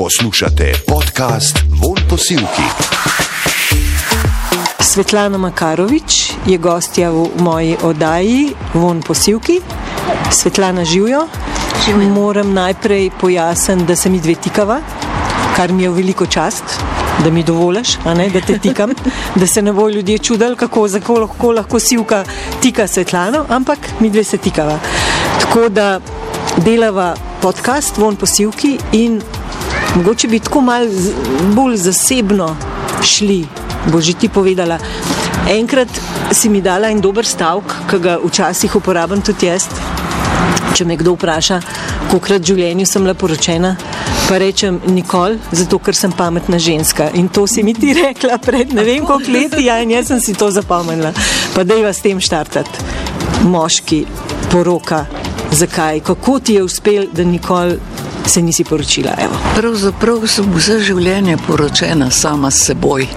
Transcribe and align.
Poslušate 0.00 0.72
podcast 0.86 1.58
Von 1.68 1.96
Posilki. 2.10 2.62
Svetlana 4.80 5.38
Makarovič 5.38 6.32
je 6.46 6.58
gostja 6.58 7.10
v 7.10 7.28
moji 7.38 7.76
oddaji 7.82 8.54
Von 8.74 9.02
Posilki. 9.02 9.60
Svetlana 10.30 10.84
živijo. 10.84 11.28
Moram 12.14 12.52
najprej 12.52 13.10
pojasniti, 13.20 13.84
da 13.84 13.96
se 13.96 14.10
mi 14.10 14.20
dve 14.20 14.34
tikava, 14.34 14.80
kar 15.56 15.72
mi 15.72 15.82
je 15.82 15.90
veliko 15.90 16.26
čast, 16.26 16.64
da 17.24 17.30
mi 17.30 17.42
dovoliš, 17.42 17.98
da 18.32 18.40
te 18.40 18.58
tikam, 18.58 18.90
da 19.40 19.46
se 19.46 19.62
ne 19.62 19.72
bo 19.72 19.88
ljudje 19.88 20.18
čudili, 20.18 20.56
kako 20.56 20.88
lahko, 21.20 21.52
lahko 21.52 21.78
silka 21.78 22.24
tika 22.62 22.86
Svetlano, 22.86 23.44
ampak 23.48 23.78
mi 24.00 24.10
dve 24.10 24.24
se 24.24 24.38
tikava. 24.38 24.78
Tako 25.40 25.68
da 25.68 26.00
delava 26.56 27.14
podcast 27.42 27.96
Von 27.98 28.16
Posilki 28.16 28.78
in 28.92 29.20
mogoče 29.96 30.28
bi 30.28 30.38
tako 30.38 30.60
mal 30.60 30.86
bolj 31.54 31.76
zasebno 31.76 32.56
šli, 33.02 33.44
bo 33.92 34.00
že 34.00 34.12
ti 34.12 34.28
povedala. 34.28 34.78
Enkrat 35.48 35.88
si 36.32 36.48
mi 36.48 36.60
dala 36.62 36.90
en 36.90 37.00
dober 37.00 37.26
stavek, 37.26 37.74
ki 37.90 37.98
ga 37.98 38.18
včasih 38.24 38.76
uporabljam 38.76 39.22
tudi 39.22 39.46
jaz. 39.46 39.66
Če 40.74 40.84
me 40.86 40.96
kdo 40.96 41.16
vpraša, 41.16 41.60
koliko 42.10 42.26
krat 42.26 42.42
v 42.42 42.52
življenju 42.52 42.86
sem 42.86 43.02
bila 43.02 43.14
poročena, 43.18 43.72
pa 44.28 44.38
rečem 44.38 44.78
nikoli, 44.94 45.40
zato 45.52 45.80
ker 45.82 45.96
sem 45.96 46.12
pametna 46.14 46.58
ženska. 46.58 47.10
In 47.18 47.28
to 47.28 47.46
si 47.50 47.64
mi 47.66 47.74
ti 47.74 47.94
rekla 48.02 48.38
pred 48.38 48.74
ne 48.74 48.84
vem 48.86 49.06
koliko 49.06 49.32
leti, 49.32 49.64
ja, 49.66 49.80
in 49.82 49.90
jaz 49.96 50.12
sem 50.12 50.20
si 50.20 50.34
to 50.38 50.50
zapomnila. 50.54 51.12
Pa 51.54 51.64
da 51.64 51.74
je 51.74 51.86
vas 51.88 52.02
tem 52.04 52.20
štartati. 52.20 52.86
Moški, 53.50 54.04
poroka, 54.52 55.06
zakaj, 55.50 56.04
kako 56.06 56.38
ti 56.38 56.60
je 56.60 56.62
uspel, 56.62 57.08
da 57.12 57.24
nikoli 57.24 57.80
se 58.26 58.42
nisi 58.42 58.64
poročila. 58.64 59.14
Evo. 59.18 59.34
Pravzaprav 59.56 60.26
sem 60.26 60.52
vse 60.54 60.80
življenje 60.80 61.36
poročena 61.46 62.10
sama 62.10 62.50
s 62.50 62.66
seboj. 62.66 63.08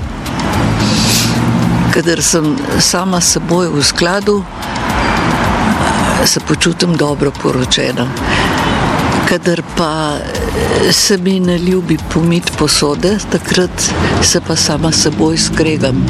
Kadar 1.94 2.22
sem 2.26 2.56
sama 2.80 3.22
s 3.22 3.36
seboj 3.36 3.70
v 3.70 3.84
skladu, 3.86 4.44
se 6.26 6.40
počutim 6.40 6.96
dobro 6.98 7.32
poročena. 7.42 8.08
Kadar 9.30 9.62
pa 9.78 10.18
se 10.92 11.18
mi 11.18 11.40
ne 11.40 11.58
ljubi 11.58 11.98
pomiti 12.14 12.52
posode, 12.58 13.18
takrat 13.32 13.94
se 14.22 14.42
pa 14.48 14.56
sama 14.56 14.92
s 14.92 15.04
seboj 15.04 15.38
skregam 15.38 16.06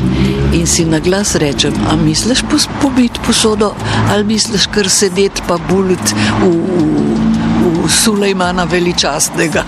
in 0.53 0.67
si 0.67 0.85
na 0.85 0.99
glas 0.99 1.35
rečem: 1.35 1.73
A 1.91 1.95
misliš 1.95 2.43
pomiti 2.81 3.19
posodo 3.27 3.73
ali 4.11 4.23
misliš 4.23 4.65
kar 4.65 4.89
sedeti 4.89 5.41
pa 5.47 5.57
buliti 5.69 6.13
v. 6.41 6.47
v 6.47 7.12
Sulejmana 7.89 8.63
veličastnega. 8.63 9.63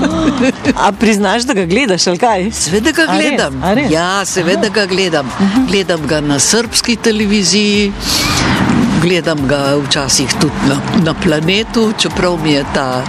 A 0.84 0.92
priznaš, 0.92 1.42
da 1.42 1.54
ga 1.54 1.64
gledaš 1.66 2.06
ali 2.06 2.18
kaj? 2.18 2.50
Seveda 2.52 2.92
ga 2.92 3.06
gledam. 3.06 3.62
A 3.62 3.74
res? 3.74 3.84
A 3.84 3.84
res? 3.84 3.92
Ja, 3.92 4.24
seveda 4.24 4.68
ga 4.68 4.86
gledam. 4.86 5.30
Gledam 5.70 6.06
ga 6.06 6.20
na 6.20 6.38
srpski 6.38 6.96
televiziji, 6.96 7.92
gledam 9.02 9.46
ga 9.48 9.76
včasih 9.86 10.34
tudi 10.40 10.68
na, 10.68 10.76
na 11.04 11.14
planetu, 11.14 11.92
čeprav 11.98 12.38
mi 12.42 12.52
je 12.52 12.64
ta, 12.74 13.04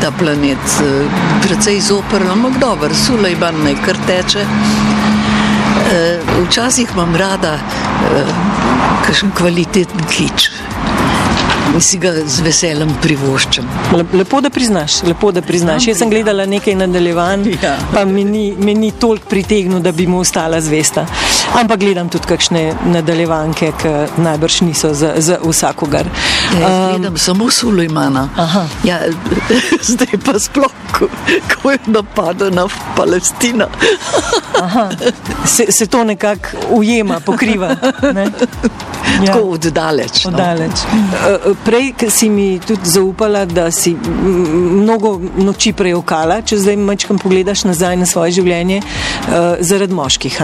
ta 0.00 0.10
planet 0.18 0.80
eh, 0.82 1.22
precej 1.42 1.80
zoprn, 1.80 2.30
ampak 2.30 2.60
dober, 2.60 2.94
Sulejman 2.94 3.64
naj 3.64 3.78
kar 3.86 3.96
teče. 4.06 4.44
Eh, 5.88 6.18
Včasih 6.48 6.88
imam 6.94 7.16
rada 7.16 7.54
eh, 7.54 8.32
kakšen 9.06 9.30
kvaliteten 9.36 10.04
kič. 10.10 10.50
In 11.74 11.80
si 11.80 11.98
ga 11.98 12.10
z 12.26 12.40
veseljem 12.42 12.90
privoščam. 13.02 13.66
Lepo, 14.12 14.40
da 14.40 14.50
priznaš. 14.50 15.02
Lepo, 15.02 15.30
da 15.32 15.42
priznaš. 15.42 15.86
Jaz 15.86 15.98
sem 15.98 16.10
gledala 16.10 16.46
nekaj 16.46 16.74
nadaljevanj, 16.74 17.44
Ja. 17.62 17.76
pa 17.94 18.04
mi 18.04 18.24
ni, 18.24 18.54
me 18.58 18.74
ni 18.74 18.90
toliko 18.90 19.28
pritegnilo, 19.28 19.80
da 19.80 19.92
bi 19.92 20.06
mu 20.06 20.18
ostala 20.18 20.60
zvesta. 20.60 21.06
Ampak 21.54 21.80
gledam 21.80 22.08
tudi 22.08 22.26
kakšne 22.28 22.74
nadaljevanke, 22.92 23.72
ki 23.80 23.92
najbrž 24.22 24.60
niso 24.60 24.92
za, 24.94 25.14
za 25.16 25.38
vsakogar. 25.42 26.06
Ja, 26.54 26.60
jaz 26.60 26.76
gledam 26.92 27.16
samo 27.16 27.50
Sulejmana. 27.50 28.28
Ja, 28.84 29.00
zdaj 29.90 30.20
pa 30.24 30.38
sploh, 30.38 30.72
ko, 30.92 31.08
ko 31.54 31.70
je 31.70 31.78
napadena 31.86 32.66
Palestina. 32.96 33.68
Aha, 34.62 34.88
se, 35.44 35.72
se 35.72 35.86
to 35.86 36.04
nekako 36.04 36.48
ujema, 36.70 37.20
pokriva. 37.20 37.74
Ne? 38.14 38.30
Ja. 39.08 39.32
Tako 39.32 39.50
oddaleč. 39.50 40.24
No. 40.24 40.30
Oddaleč. 40.30 40.70
Eh, 40.70 41.54
Prej 41.64 41.94
si 42.10 42.28
mi 42.30 42.60
tudi 42.66 42.80
zaupala, 42.84 43.44
da 43.44 43.70
si 43.70 43.96
mnogo 43.96 45.20
noči 45.36 45.72
prejokala, 45.72 46.42
če 46.42 46.58
zdaj 46.58 46.76
majčkam 46.76 47.18
pogledaš 47.18 47.64
nazaj 47.64 47.96
na 47.96 48.06
svoje 48.06 48.36
življenje, 48.38 48.78
eh, 48.78 49.56
zaradi 49.60 49.94
moških. 49.94 50.38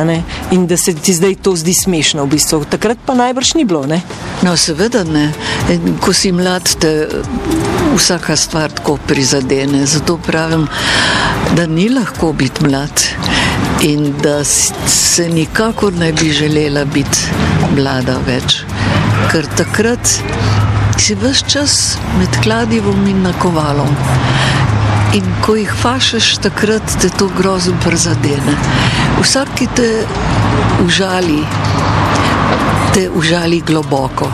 In 0.51 0.67
da 0.67 0.77
se 0.77 0.94
ti 0.95 1.15
zdaj 1.15 1.35
to 1.43 1.57
zdi 1.57 1.75
smešno 1.75 2.25
v 2.25 2.35
bistvu. 2.37 2.65
Takrat 2.71 2.99
pa 3.07 3.15
najbrž 3.15 3.55
ni 3.55 3.65
bilo, 3.65 3.87
ne? 3.87 4.03
No, 4.43 4.57
seveda 4.57 5.05
ne. 5.05 5.33
Ko 6.01 6.13
si 6.13 6.33
mlad, 6.33 6.69
te 6.81 7.09
vsaka 7.97 8.37
stvar 8.37 8.73
tako 8.73 8.99
prizadene. 9.07 9.87
Zato 9.87 10.17
pravim, 10.17 10.67
da 11.57 11.67
ni 11.67 11.89
lahko 11.89 12.33
biti 12.33 12.65
mlad 12.65 13.07
in 13.83 14.15
da 14.23 14.45
se 14.45 15.29
nikakor 15.29 15.93
ne 15.93 16.13
bi 16.13 16.33
želela 16.33 16.85
biti 16.85 17.19
mlada 17.77 18.19
več. 18.27 18.63
Ker 19.33 19.47
takrat 19.57 20.21
si 20.99 21.15
vse 21.15 21.45
čas 21.49 21.97
med 22.19 22.43
kladivom 22.43 23.07
in 23.07 23.23
nakovalom. 23.23 23.97
In 25.15 25.27
ko 25.45 25.55
jih 25.55 25.71
fašeš, 25.83 26.37
takrat 26.43 26.97
te 27.03 27.09
to 27.19 27.29
grozno 27.39 27.77
prizadene. 27.85 28.57
Vsak, 29.23 29.53
ki 29.59 29.69
te 29.77 29.89
užali, 30.85 31.45
te 32.95 33.11
užali 33.11 33.61
globoko. 33.61 34.29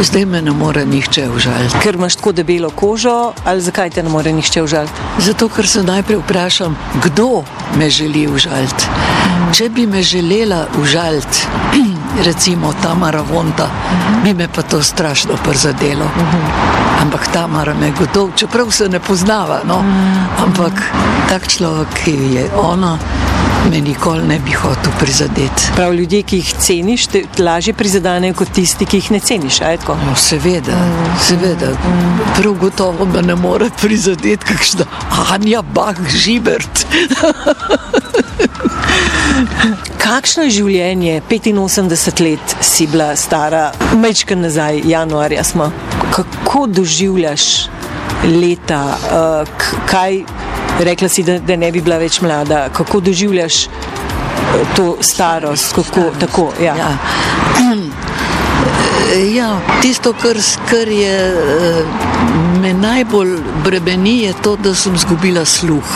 Zdaj 0.00 0.24
me 0.26 0.42
ne 0.42 0.50
more 0.50 0.86
nihče 0.86 1.28
užaliti. 1.36 1.78
Ker 1.82 1.94
imaš 1.94 2.16
tako 2.16 2.32
debelo 2.32 2.70
kožo, 2.70 3.32
ali 3.44 3.60
zakaj 3.60 3.90
te 3.90 4.02
ne 4.02 4.08
more 4.08 4.32
nihče 4.32 4.62
užaliti? 4.62 4.92
Zato, 5.18 5.48
ker 5.48 5.66
se 5.68 5.82
najprej 5.82 6.18
vprašam, 6.18 6.76
kdo 7.04 7.42
me 7.78 7.90
želi 7.90 8.28
užaliti. 8.28 8.86
Če 9.52 9.68
bi 9.68 9.86
me 9.86 10.02
želela 10.02 10.66
užaliti, 10.80 11.46
recimo 12.28 12.72
Tamara 12.82 13.22
Vonta, 13.32 13.70
bi 14.24 14.34
me 14.34 14.48
pa 14.54 14.62
to 14.62 14.82
strašno 14.82 15.34
prizadelo. 15.44 16.06
Ampak 17.02 17.32
Tamara 17.32 17.74
me 17.74 17.90
gotov, 17.98 18.30
čeprav 18.36 18.70
se 18.70 18.88
ne 18.88 19.00
poznava, 19.00 19.60
no? 19.64 19.82
ampak 20.44 20.72
tak 21.28 21.48
človek, 21.48 21.88
ki 22.04 22.16
je 22.34 22.50
ona, 22.54 22.98
me 23.70 23.80
nikoli 23.80 24.22
ne 24.28 24.38
bi 24.38 24.52
hotel 24.52 24.92
prizadeti. 25.00 25.68
Prav 25.76 25.94
ljudje, 25.94 26.22
ki 26.22 26.36
jih 26.36 26.54
ceniš, 26.58 27.06
te 27.06 27.22
lažje 27.38 27.72
prizadenejo 27.74 28.34
kot 28.34 28.48
tisti, 28.54 28.86
ki 28.86 28.96
jih 28.96 29.10
ne 29.10 29.20
ceniš. 29.20 29.60
No, 29.88 30.14
seveda, 30.16 30.78
seveda. 31.20 31.72
Prav 32.38 32.54
gotovo 32.60 33.04
me 33.04 33.22
ne 33.22 33.34
more 33.34 33.70
prizadeti, 33.80 34.44
kakšna 34.44 34.84
Anja 35.32 35.62
Bah 35.62 35.96
Žibert. 36.08 36.86
Kakšno 39.98 40.42
je 40.46 40.50
življenje, 40.50 41.20
85 41.28 42.20
let 42.24 42.56
si 42.64 42.86
bila 42.86 43.12
stara, 43.16 43.72
mečka 43.94 44.34
nazaj, 44.36 44.80
januarja 44.88 45.44
smo. 45.44 45.70
Kako 46.14 46.66
doživljaš 46.66 47.44
leta, 48.24 48.82
k- 49.58 49.76
kaj 49.90 50.22
rekla 50.84 51.08
si, 51.08 51.22
da, 51.22 51.38
da 51.38 51.56
ne 51.56 51.72
bi 51.72 51.80
bila 51.80 51.98
več 51.98 52.20
mlada, 52.20 52.68
kako 52.72 53.00
doživljaš 53.00 53.64
eh, 53.66 53.70
to 54.76 54.96
starost, 55.00 55.72
kako 55.74 56.10
tako. 56.20 56.52
Ja. 56.62 56.76
Ja. 56.76 56.92
Ja, 59.08 59.60
tisto, 59.82 60.12
kar, 60.12 60.36
kar 60.68 60.88
je 60.88 61.14
eh, 61.28 61.84
me 62.60 62.74
najbolj 62.74 63.38
bremeni, 63.64 64.18
je 64.22 64.34
to, 64.42 64.56
da 64.56 64.74
sem 64.74 64.94
izgubila 64.94 65.44
sluh, 65.44 65.94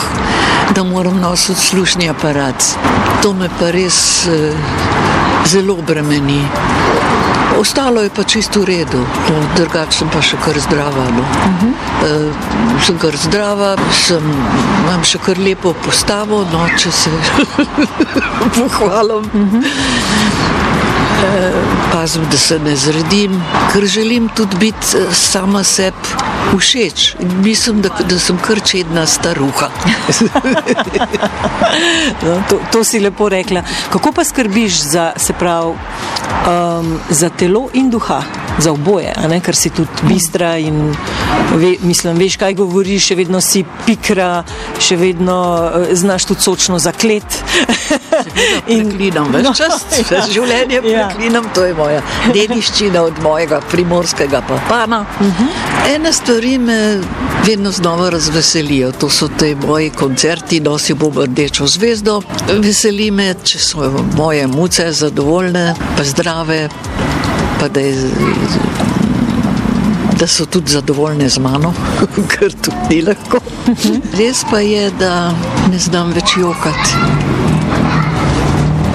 da 0.75 0.83
moram 0.83 1.19
nositi 1.21 1.59
slušni 1.61 2.09
aparat. 2.09 2.65
To 3.21 3.33
me 3.33 3.49
pa 3.59 3.69
res 3.71 4.25
eh, 4.27 4.55
zelo 5.45 5.75
bremeni. 5.87 6.41
Ostalo 7.59 8.01
je 8.01 8.09
pa 8.09 8.23
čisto 8.23 8.61
v 8.61 8.65
redu, 8.65 8.97
no, 8.99 9.35
drugače 9.55 9.97
sem 9.97 10.09
pa 10.09 10.21
še 10.21 10.37
kar 10.41 10.57
zdrava. 10.59 11.05
No. 11.15 11.21
Uh 11.21 11.61
-huh. 11.61 11.73
e, 12.07 12.85
sem 12.85 12.97
kar 12.97 13.17
zdrava, 13.17 13.75
sem, 13.91 14.23
imam 14.83 15.03
še 15.03 15.19
kar 15.25 15.37
lepo 15.37 15.73
postavo, 15.85 16.45
no, 16.51 16.67
če 16.77 16.91
se 16.91 17.09
pohvalim. 18.55 19.29
Uh 19.33 19.53
-huh. 19.53 19.63
e, 21.23 21.51
pazim, 21.91 22.25
da 22.31 22.37
se 22.37 22.59
ne 22.59 22.75
zredim, 22.75 23.43
ker 23.73 23.85
želim 23.85 24.29
tudi 24.29 24.55
biti 24.57 24.97
eh, 24.97 25.13
sama 25.13 25.63
sebi 25.63 26.32
všeč. 26.57 27.15
Mislim, 27.43 27.81
da, 27.81 27.89
da 28.09 28.19
sem 28.19 28.37
kar 28.37 28.59
čedna 28.65 29.05
staruha. 29.05 29.69
No, 32.23 32.43
to, 32.49 32.59
to 32.71 32.83
si 32.83 32.99
lepo 32.99 33.29
rekla. 33.29 33.63
Kako 33.89 34.11
pa 34.11 34.23
skrbiš 34.23 34.81
za, 34.81 35.13
se 35.17 35.33
pravi, 35.33 35.73
um, 36.47 36.99
za 37.09 37.29
telo 37.29 37.69
in 37.73 37.89
duha, 37.89 38.21
za 38.59 38.71
oboje, 38.71 39.13
ne? 39.29 39.39
ker 39.39 39.55
si 39.55 39.69
tudi 39.69 39.89
bistra 40.03 40.57
in 40.57 40.95
ve, 41.55 41.75
mislim, 41.81 42.17
veš, 42.17 42.37
kaj 42.37 42.53
govoriš, 42.53 43.07
še 43.07 43.15
vedno 43.15 43.41
si 43.41 43.63
pikra, 43.85 44.43
še 44.79 44.97
vedno 44.97 45.39
uh, 45.65 45.87
znaš 45.91 46.25
tudi 46.25 46.41
sočno 46.41 46.79
zaklet. 46.79 47.39
in 48.67 48.89
gledam 48.97 49.31
več 49.33 49.45
no, 49.45 49.53
čas, 49.57 49.85
ja. 50.11 50.23
življenje 50.29 50.81
ja. 50.83 51.07
preklinam, 51.07 51.49
to 51.55 51.65
je 51.65 51.73
moja 51.77 52.01
dediščina 52.33 53.01
od 53.03 53.21
mojega 53.23 53.61
primorskega 53.71 54.43
papana. 54.47 55.05
Uh 55.19 55.27
mhm. 55.27 55.43
-huh. 55.43 55.95
Ene 55.95 56.13
stvari 56.13 56.32
me 56.41 56.99
vedno 57.47 57.71
znova 57.71 58.09
razveselijo, 58.09 58.91
to 58.91 59.09
so 59.09 59.29
te 59.39 59.55
moji 59.55 59.89
koncerti, 59.89 60.59
nosi 60.59 60.93
bom 60.93 61.13
rdečo 61.17 61.67
zvezdo. 61.67 62.21
Veseli 62.59 63.11
me, 63.11 63.35
če 63.43 63.59
so 63.59 64.05
moje 64.17 64.47
muce 64.47 64.91
zadovoljne, 64.91 65.75
pa 65.97 66.03
zdrave, 66.03 66.69
pa 67.59 67.67
da 67.67 67.79
je 67.79 67.93
da 70.19 70.27
so 70.27 70.45
tudi 70.45 70.71
zadovoljne 70.71 71.29
z 71.29 71.39
mano, 71.39 71.73
ker 72.31 72.53
tudi 72.53 72.77
ni 72.89 73.01
lahko. 73.01 73.39
Res 74.17 74.45
pa 74.51 74.59
je, 74.59 74.91
da 74.99 75.33
ne 75.71 75.79
znam 75.79 76.11
več 76.13 76.37
jokati. 76.37 76.95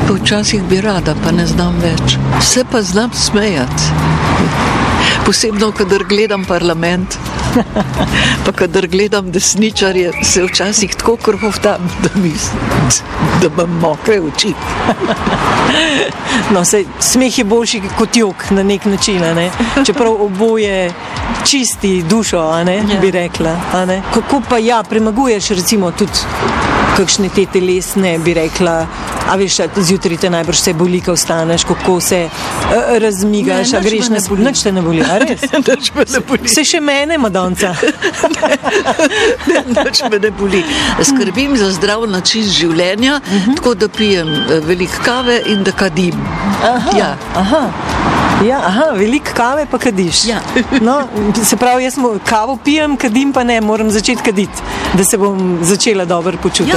Včasih 0.09 0.63
bi 0.63 0.81
rada, 0.81 1.15
pa 1.25 1.33
ne 1.33 1.47
znam 1.47 1.77
več. 1.83 2.17
Vse 2.41 2.65
pa 2.73 2.83
znam 2.83 3.13
smejati. 3.13 4.88
Posebno, 5.29 5.73
kadar 5.73 6.05
gledam 6.09 6.45
parlament. 6.45 7.19
Pa, 8.45 8.53
kadar 8.53 8.87
gledam 8.87 9.33
desničarje, 9.33 10.13
se 10.25 10.43
včasih 10.43 10.95
tako 10.95 11.17
krhovtam, 11.17 11.91
da 12.03 12.09
mi 12.15 12.33
da 13.41 13.47
imam 13.47 13.79
mokre 13.81 14.21
oči. 14.21 14.55
No, 16.55 16.65
se, 16.65 16.85
smeh 17.01 17.39
je 17.39 17.45
boljši 17.45 17.83
kot 17.99 18.17
jok 18.17 18.51
na 18.51 18.63
nek 18.63 18.85
način, 18.85 19.21
ne? 19.21 19.51
čeprav 19.87 20.23
oboje 20.23 20.93
čisti 21.45 22.03
dušo, 22.03 22.39
ja. 22.39 23.01
bi 23.01 23.11
rekla. 23.11 23.57
Kako 24.15 24.43
pa 24.49 24.59
ja, 24.59 24.83
premaguješ 24.83 25.49
recimo 25.49 25.91
tudi 25.91 26.13
kakšne 26.99 27.31
te 27.35 27.47
telesne, 27.53 28.17
bi 28.25 28.35
rekla, 28.35 28.75
a 29.31 29.37
veš, 29.39 29.61
zjutraj 29.77 30.19
te 30.25 30.31
najbrž 30.31 30.63
vse 30.63 30.75
boli, 30.75 31.01
ko 31.05 31.15
vstaneš, 31.15 31.65
kako 31.69 32.01
se 32.03 32.21
uh, 32.27 32.97
razmigaš, 33.03 33.73
a 33.79 33.83
greš 33.85 34.11
na 34.13 34.21
spolno, 34.25 34.51
nič 34.51 34.63
te 34.67 34.73
ne 34.75 34.83
boli, 34.83 35.03
a 35.05 35.19
res? 35.23 35.47
Se 36.55 36.65
še 36.67 36.81
mene, 36.83 37.19
Madonca. 37.23 37.75
Nič 39.69 40.03
me 40.11 40.19
ne 40.19 40.31
boli. 40.35 40.63
Skrbim 41.05 41.57
za 41.61 41.71
zdrav 41.77 42.07
način 42.11 42.49
življenja, 42.49 43.21
uh 43.21 43.33
mhm. 43.33 43.51
-huh. 43.51 43.57
tako 43.57 43.75
da 43.75 43.89
pijem 43.89 44.29
eh, 44.29 44.61
veliko 44.67 45.05
kave 45.05 45.43
in 45.47 45.65
da 45.65 45.73
kadim. 45.73 46.19
Aha, 46.63 46.99
ja. 46.99 47.17
aha. 47.35 48.28
Ja, 48.47 48.59
aha, 48.67 48.85
veliko 48.95 49.33
kave 49.35 49.67
pa 49.71 49.79
kadiš. 49.79 50.25
Ja. 50.25 50.41
No, 50.81 51.03
se 51.45 51.57
pravi, 51.57 51.85
jaz 51.85 51.95
kavo 52.25 52.59
pijem, 52.65 52.97
kadim 52.97 53.33
pa 53.33 53.45
ne, 53.45 53.61
moram 53.61 53.91
začeti 53.91 54.23
kaditi, 54.23 54.63
da 54.95 55.05
se 55.05 55.19
bom 55.19 55.59
začela 55.63 56.05
dobro 56.05 56.39
počutiti. 56.43 56.77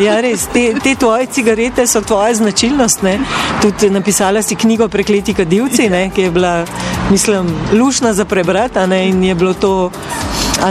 Ja. 0.00 0.14
Ja, 0.14 0.20
res, 0.20 0.46
te, 0.52 0.74
te 0.82 0.94
tvoje 0.94 1.26
cigarete 1.26 1.86
so 1.86 2.00
tvoja 2.00 2.34
značilnost. 2.34 3.02
Ne? 3.02 3.18
Tudi 3.62 3.90
napisala 3.90 4.42
si 4.42 4.56
knjigo 4.56 4.88
Prekleti 4.88 5.34
kadilci, 5.34 5.88
ne? 5.90 6.10
ki 6.14 6.22
je 6.22 6.30
bila, 6.30 6.64
mislim, 7.10 7.54
lušna 7.72 8.12
za 8.12 8.24
prebrati 8.24 8.78
in 9.08 9.24
je 9.24 9.34
bilo 9.34 9.54
to 9.54 9.90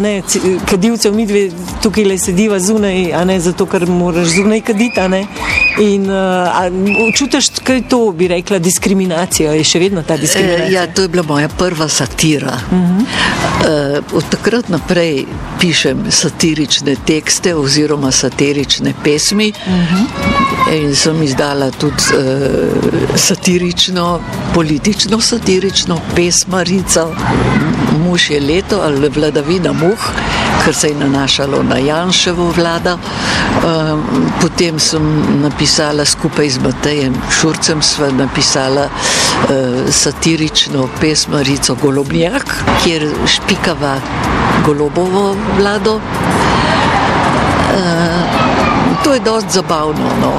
ne, 0.02 0.22
kadilcev, 0.70 1.14
mi 1.16 1.26
dve 1.26 1.50
tukaj 1.84 2.06
le 2.06 2.18
sediva 2.18 2.60
zunaj, 2.60 3.26
ne, 3.26 3.40
zato 3.40 3.66
ker 3.66 3.88
moraš 3.90 4.28
zunaj 4.36 4.62
kaditi. 4.62 5.02
In 5.82 6.10
uh, 6.10 7.12
čutiš, 7.16 7.50
kaj 7.64 7.82
to 7.90 8.12
bi 8.12 8.28
rekla, 8.28 8.60
diskriminacija, 8.60 9.52
je 9.60 9.64
še 9.64 9.80
vedno 9.80 10.04
ta 10.08 10.18
diskriminacija? 10.18 10.68
E, 10.68 10.74
ja, 10.74 10.86
to 10.88 11.06
je 11.06 11.12
bila 11.12 11.24
moja 11.28 11.50
prva 11.50 11.88
satira. 11.90 12.58
Uh 12.72 12.78
-huh. 12.78 13.02
uh, 13.02 14.18
od 14.18 14.30
takrat 14.30 14.70
naprej 14.70 15.26
pišem 15.60 16.06
satirične 16.10 16.96
tekste 17.06 17.56
oziroma 17.56 18.12
satirične 18.12 18.94
pesmi 19.04 19.54
uh 19.68 19.74
-huh. 19.74 20.45
In 20.72 20.96
sem 20.96 21.24
izdala 21.24 21.72
tudi 21.72 22.04
uh, 22.18 23.16
satirično, 23.16 24.20
politično 24.54 25.22
satirično 25.22 26.00
pesmarico 26.16 27.12
muž 28.06 28.30
je 28.30 28.40
leto 28.40 28.80
ali 28.84 29.10
vladavina 29.10 29.74
muh, 29.74 30.12
ker 30.66 30.76
se 30.76 30.88
je 30.88 30.96
nanašalo 30.96 31.64
na 31.64 31.78
Janševo 31.78 32.52
vlado. 32.58 32.98
Ehm, 32.98 34.00
potem 34.42 34.80
sem 34.80 35.06
napisala 35.42 36.06
skupaj 36.06 36.50
z 36.50 36.60
Matejem 36.64 37.16
Šurcem, 37.32 37.82
sva 37.82 38.12
napisala 38.12 38.88
eh, 38.88 39.92
satirično 39.92 40.90
pesmarico 41.02 41.76
Golobnjak, 41.82 42.56
kjer 42.84 43.10
špikava 43.26 44.00
Golobovo 44.66 45.36
vlado. 45.58 46.00
To 49.06 49.14
je 49.14 49.20
dosti 49.20 49.54
zabavno. 49.54 50.10
No. 50.22 50.32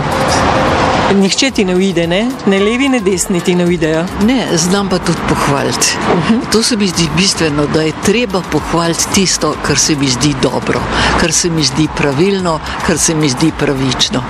Nihče 1.15 1.51
ti 1.51 1.65
ne 1.65 1.75
uide, 1.75 2.07
ne? 2.07 2.31
ne 2.47 2.59
levi, 2.59 2.89
ne 2.89 3.01
desni 3.01 3.41
ti 3.41 3.55
ne 3.55 3.65
uidejo. 3.65 4.05
Ne, 4.27 4.47
znam 4.59 4.89
pa 4.89 4.99
tudi 4.99 5.19
pohvaliti. 5.29 5.97
Uh 6.13 6.19
mhm. 6.19 6.35
-huh. 6.35 6.53
To 6.53 6.63
se 6.63 6.77
mi 6.77 6.89
zdi 6.89 7.09
bistveno, 7.17 7.67
da 7.67 7.83
je 7.83 7.93
treba 8.05 8.43
pohvaliti 8.51 9.05
tisto, 9.15 9.55
kar 9.67 9.79
se 9.79 9.97
mi 9.97 10.09
zdi 10.09 10.35
dobro, 10.43 10.81
kar 11.21 11.33
se 11.33 11.51
mi 11.51 11.63
zdi 11.63 11.89
pravilno, 11.97 12.61
kar 12.87 12.99
se 12.99 13.15
mi 13.15 13.29
zdi 13.29 13.53
pravično. 13.59 14.23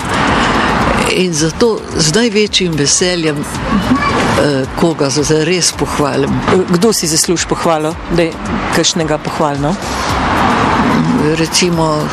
In 1.10 1.32
zato 1.32 1.78
z 1.96 2.14
največjim 2.14 2.72
veseljem, 2.72 3.36
-huh. 3.36 4.62
uh, 4.62 4.68
koga 4.80 5.10
za 5.10 5.44
res 5.44 5.72
pohvalim. 5.72 6.30
Kdo 6.68 6.92
si 6.92 7.06
zasluži 7.06 7.46
pohvalo, 7.48 7.94
da 8.16 8.22
je 8.22 8.32
kakšnega 8.76 9.18
pohvalno? 9.18 9.74
Recimo 11.38 12.08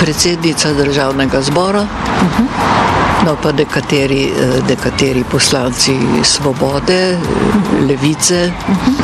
predsednica 0.00 0.72
državnega 0.72 1.42
zbora. 1.42 1.82
Uh 1.82 2.24
mhm. 2.24 2.44
-huh. 2.44 2.90
No, 3.26 3.36
pa 3.42 3.52
nekateri, 3.52 4.32
eh, 4.32 4.62
nekateri 4.68 5.24
poslanci 5.30 5.92
svobode, 6.22 7.18
levice. 7.88 8.52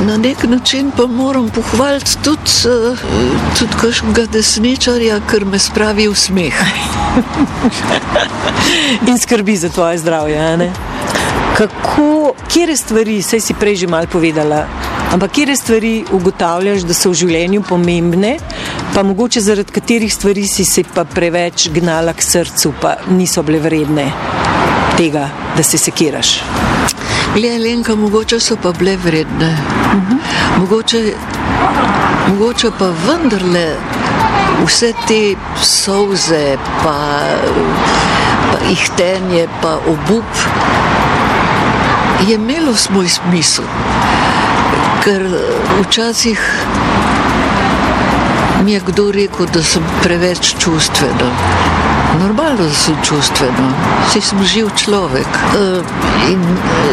Na 0.07 0.17
nek 0.17 0.45
način 0.45 0.91
pa 0.97 1.07
moram 1.07 1.49
pohvaliti 1.49 2.17
tudi, 2.25 2.51
eh, 2.65 2.97
tudi 3.59 3.73
kakšnega 3.81 4.27
desničarja, 4.33 5.21
ker 5.31 5.45
me 5.45 5.59
spravi 5.59 6.09
v 6.09 6.15
smeh. 6.15 6.55
In 9.09 9.19
skrbi 9.19 9.57
za 9.57 9.69
tvoje 9.69 9.99
zdravje. 9.99 10.57
Ne? 10.57 10.73
Kako, 11.57 12.33
kje 12.49 12.77
stvari, 12.77 13.23
sej 13.23 13.41
si 13.41 13.55
prej 13.55 13.77
že 13.77 13.87
malo 13.87 14.07
povedala, 14.13 14.65
ampak 15.13 15.33
kje 15.33 15.57
stvari 15.57 16.05
ugotavljaš, 16.13 16.83
da 16.87 16.95
so 16.95 17.11
v 17.11 17.21
življenju 17.23 17.63
pomembne, 17.69 18.37
pa 18.95 19.03
mogoče 19.03 19.41
zaradi 19.41 19.73
katerih 19.73 20.13
stvari 20.13 20.47
si 20.49 20.65
se 20.65 20.85
pa 20.95 21.05
preveč 21.05 21.69
gnala 21.75 22.13
k 22.13 22.23
srcu, 22.23 22.75
pa 22.81 22.97
niso 23.11 23.43
bile 23.43 23.61
vredne 23.61 24.11
tega, 24.97 25.29
da 25.57 25.63
se 25.63 25.79
sekiraš. 25.79 26.41
Le 27.37 27.59
Lenka, 27.59 27.95
mogoče 27.95 28.41
so 28.41 28.57
pa 28.63 28.73
bile 28.73 28.97
vredne. 28.97 29.51
Uh 29.53 30.03
-huh. 30.03 30.19
mogoče, 30.59 31.13
mogoče 32.29 32.71
pa 32.79 32.87
vendarle 33.07 33.77
vse 34.65 34.93
te 35.09 35.37
solze, 35.63 36.57
pa, 36.83 36.97
pa 38.53 38.59
ihtenje, 38.71 39.49
pa 39.63 39.79
obup 39.87 40.31
je 42.29 42.35
imelo 42.35 42.75
svoj 42.75 43.09
smisel. 43.09 43.65
Ker 45.07 45.23
včasih 45.81 46.41
mi 48.65 48.73
je 48.73 48.81
kdo 48.87 49.13
rekel, 49.13 49.47
da 49.55 49.63
sem 49.63 49.83
preveč 50.03 50.55
čustvena. 50.59 51.29
Normalno, 52.19 52.65
da 52.67 52.75
sem 52.75 52.97
čustvena, 53.07 53.69
vsi 54.09 54.21
smo 54.21 54.43
živ 54.45 54.71
človek. 54.77 55.29
Eh, 55.55 56.33
in 56.33 56.43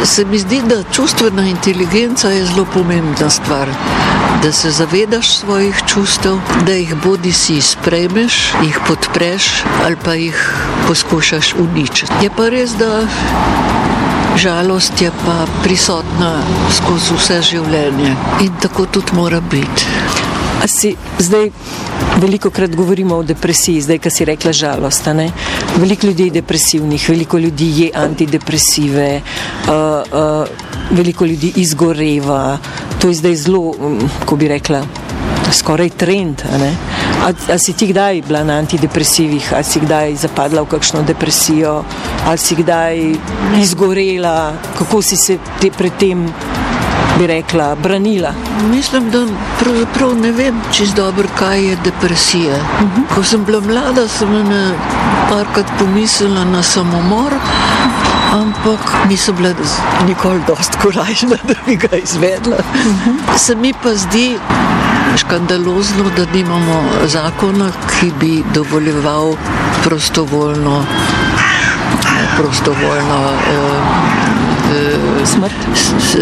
se 0.04 0.24
mi 0.24 0.38
zdi, 0.38 0.62
da 0.62 0.82
čustvena 0.92 1.42
inteligenca 1.42 2.30
je 2.30 2.44
zelo 2.46 2.66
pomembna 2.74 3.30
stvar. 3.30 3.68
Da 4.42 4.52
se 4.52 4.70
zavedaš 4.70 5.36
svojih 5.36 5.82
čustev, 5.86 6.38
da 6.66 6.72
jih 6.72 6.94
bodi 7.04 7.32
si 7.32 7.60
sprejmeš, 7.60 8.52
jih 8.62 8.78
podpreš 8.86 9.64
ali 9.84 9.96
pa 10.04 10.14
jih 10.14 10.54
poskušaš 10.86 11.54
uničiti. 11.58 12.12
Je 12.22 12.30
pa 12.36 12.48
res, 12.48 12.78
da 12.78 13.06
žalost 14.36 15.02
je 15.02 15.10
pa 15.24 15.46
prisotna 15.62 16.32
skozi 16.76 17.14
vse 17.18 17.40
življenje 17.42 18.14
in 18.44 18.52
tako 18.62 18.86
tudi 18.86 19.14
mora 19.14 19.40
biti. 19.40 19.86
Si, 20.66 20.94
zdaj 21.18 21.50
veliko 22.20 22.50
krat 22.50 22.72
govorimo 22.76 23.16
o 23.16 23.22
depresiji, 23.22 23.82
zdaj, 23.84 23.98
ki 23.98 24.10
si 24.10 24.24
rekla 24.24 24.52
žalost. 24.52 25.08
Veliko 25.76 26.06
ljudi 26.06 26.28
je 26.30 26.36
depresivnih, 26.40 27.08
veliko 27.08 27.38
ljudi 27.38 27.70
je 27.82 27.90
antidepresive, 27.94 29.20
uh, 29.20 29.72
uh, 29.72 30.96
veliko 30.96 31.24
ljudi 31.24 31.52
izgoreva. 31.56 32.58
To 33.00 33.08
je 33.08 33.14
zdaj 33.14 33.36
zelo, 33.36 33.74
um, 33.78 33.98
ko 34.24 34.36
bi 34.36 34.48
rekla, 34.48 34.84
skoraj 35.54 35.90
trend. 35.96 36.42
A, 37.24 37.30
a 37.52 37.58
si 37.58 37.72
ti 37.72 37.86
kdaj 37.86 38.22
bila 38.26 38.44
na 38.44 38.58
antidepresivih, 38.62 39.52
ali 39.54 39.64
si 39.64 39.80
kdaj 39.80 40.16
zapadla 40.26 40.62
v 40.62 40.72
kakšno 40.74 41.02
depresijo, 41.02 41.84
ali 42.26 42.38
si 42.38 42.54
kdaj 42.54 43.00
izgorela, 43.60 44.52
kako 44.78 45.02
si 45.02 45.16
se 45.16 45.38
te 45.60 45.70
pred 45.70 45.92
tem 45.98 46.28
bi 47.18 47.26
rekla, 47.26 47.74
branila? 47.82 48.34
Mislim, 48.70 49.10
da 49.10 49.26
pravzaprav 49.60 50.14
ne 50.14 50.32
vem 50.32 50.60
čist 50.72 50.96
dobro, 50.96 51.28
kaj 51.38 51.68
je 51.68 51.76
depresija. 51.84 52.54
Uh 52.54 52.80
-huh. 52.80 53.14
Ko 53.14 53.22
sem 53.22 53.44
bila 53.44 53.60
mlada, 53.60 54.08
sem 54.08 54.48
na 54.48 54.72
parkrat 55.30 55.66
pomislila 55.78 56.44
na 56.44 56.62
samomor, 56.62 57.32
ampak 58.32 58.80
nisem 59.08 59.36
bila 59.36 59.54
nikoli 60.06 60.40
dost 60.46 60.76
korajžna, 60.82 61.36
da 61.48 61.54
bi 61.66 61.76
ga 61.76 61.96
izvedla. 61.96 62.56
Uh 62.56 62.84
-huh. 62.84 63.38
Se 63.38 63.54
mi 63.54 63.72
pa 63.82 63.94
zdi 63.94 64.38
škandalozno, 65.16 66.04
da 66.16 66.26
nimamo 66.34 66.82
zakona, 67.06 67.70
ki 67.90 68.12
bi 68.20 68.42
dovoljeval 68.54 69.34
prostovoljno, 69.84 70.84
prostovoljno 72.36 73.20
uh, 73.24 74.14
smrt, 75.26 75.52
s, 75.74 76.16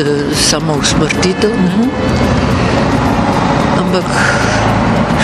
samo 0.49 0.72
usmrtitev. 0.75 1.50
Uh 1.50 1.56
-huh. 1.56 1.88
Ampak 3.80 4.04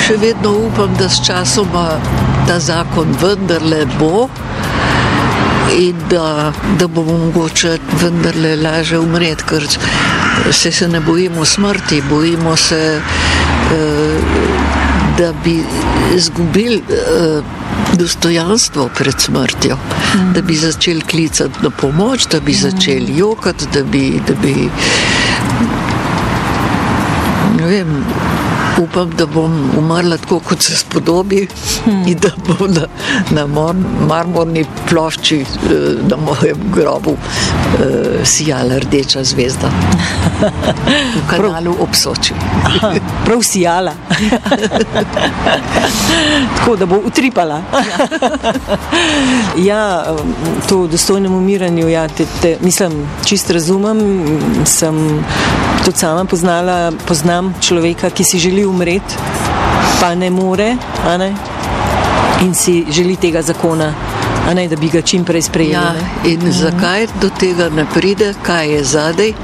še 0.06 0.16
vedno 0.16 0.50
upam, 0.50 0.94
da 0.98 1.08
s 1.08 1.26
časoma 1.26 1.88
ta 2.48 2.58
zakon 2.58 3.16
vendarle 3.22 3.86
bo. 3.98 4.28
In 5.76 5.94
da, 6.10 6.52
da 6.78 6.86
bomo 6.88 7.18
mogoče 7.18 7.78
vendarle 8.00 8.56
lažje 8.56 8.98
umreti, 8.98 9.44
ker 9.48 9.66
se, 10.52 10.72
se 10.72 10.88
ne 10.88 11.00
bojimo 11.00 11.44
smrti, 11.44 12.02
bojimo 12.10 12.56
se, 12.56 13.00
eh, 13.72 14.18
da 15.18 15.32
bi 15.44 15.64
izgubili 16.14 16.82
eh, 16.90 17.42
dostojanstvo 17.98 18.88
pred 18.98 19.20
smrtjo, 19.20 19.76
mm. 19.76 20.32
da 20.32 20.42
bi 20.42 20.56
začeli 20.56 21.00
klicati 21.00 21.62
na 21.62 21.70
pomoč, 21.70 22.26
da 22.32 22.40
bi 22.40 22.52
začeli 22.54 23.16
jokati, 23.16 23.66
da 23.74 23.84
bi. 23.84 24.20
Da 24.28 24.34
bi 24.42 24.70
vem, 27.68 28.04
upam, 28.82 29.10
da 29.18 29.26
bom 29.26 29.70
umrla 29.78 30.16
tako, 30.16 30.40
kot 30.40 30.62
se 30.62 30.76
spodobi, 30.76 31.46
hmm. 31.84 32.08
in 32.08 32.18
da 32.18 32.30
bo 32.46 32.66
na, 32.66 32.86
na 33.30 33.46
mor, 33.46 33.74
marmorni 34.08 34.64
plošči 34.88 35.40
eh, 35.40 35.46
na 36.08 36.16
mojem 36.16 36.58
grobu 36.74 37.16
eh, 37.16 38.24
sijala 38.24 38.78
rdeča 38.78 39.24
zvezda. 39.24 39.70
V 41.16 41.30
kanalu 41.30 41.76
obsoči. 41.80 42.34
Prav 43.24 43.42
sijala. 43.42 43.92
tako 46.58 46.76
da 46.76 46.86
bo 46.86 46.96
utripala. 47.04 47.62
ja, 49.56 50.04
to 50.68 50.82
v 50.82 50.88
dostojnem 50.88 51.34
umiranju, 51.34 51.88
ja, 51.88 52.08
te, 52.08 52.26
te, 52.42 52.56
mislim, 52.60 52.92
čist 53.24 53.50
razumem, 53.50 53.98
sem 54.64 55.24
tudi 55.84 55.98
sama 55.98 56.24
poznala, 56.24 56.92
poznam 57.06 57.54
človeka, 57.60 58.10
ki 58.10 58.24
si 58.24 58.38
želi 58.38 58.64
umreti, 58.68 59.14
pa 60.00 60.14
ne 60.14 60.30
more, 60.30 60.76
ne? 61.18 61.32
in 62.42 62.54
si 62.54 62.84
želi 62.90 63.16
tega 63.16 63.42
zakona, 63.42 63.94
ne, 64.54 64.68
da 64.68 64.76
bi 64.76 64.88
ga 64.88 65.02
čim 65.02 65.24
prej 65.24 65.42
sprejeli. 65.42 65.74
Ja, 65.74 65.94
in 66.24 66.38
mhm. 66.38 66.50
zakaj 66.50 67.06
do 67.20 67.30
tega 67.40 67.68
ne 67.68 67.86
pride, 67.94 68.34
kaj 68.42 68.74
je 68.74 68.84
zadej? 68.84 69.34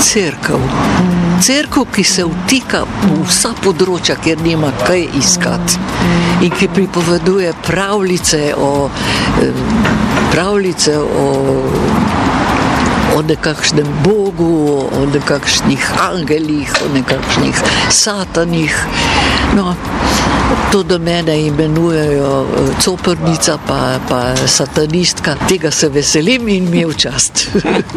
Cerkev. 0.00 0.58
Mhm. 0.58 1.40
Cerkev, 1.42 1.84
ki 1.94 2.04
se 2.04 2.24
vtika 2.24 2.84
v 3.02 3.24
vsa 3.28 3.50
področja, 3.64 4.16
kjer 4.16 4.38
nima 4.42 4.70
kaj 4.86 5.08
iskati 5.18 5.80
in 6.44 6.50
ki 6.50 6.68
pripoveduje 6.68 7.52
pravljice 7.66 8.54
o, 8.58 8.88
pravljice 10.32 10.96
o 10.98 11.26
o 13.14 13.22
nekakšnem 13.22 13.86
Bogu, 14.04 14.86
o 14.90 15.06
nekakšnih 15.12 15.82
angelih, 16.10 16.70
o 16.84 16.88
nekakšnih 16.94 17.56
satanih. 17.90 18.74
No, 19.54 19.74
to 20.72 20.82
do 20.82 20.98
mene 20.98 21.46
imenujejo 21.46 22.42
eh, 22.42 22.82
coprnica, 22.82 23.58
pa, 23.66 23.98
pa 24.08 24.36
satanistka. 24.46 25.36
Tega 25.48 25.70
se 25.70 25.88
veselim 25.88 26.48
in 26.48 26.70
mi 26.70 26.78
je 26.78 26.86
v 26.86 26.94
čast. 26.94 27.48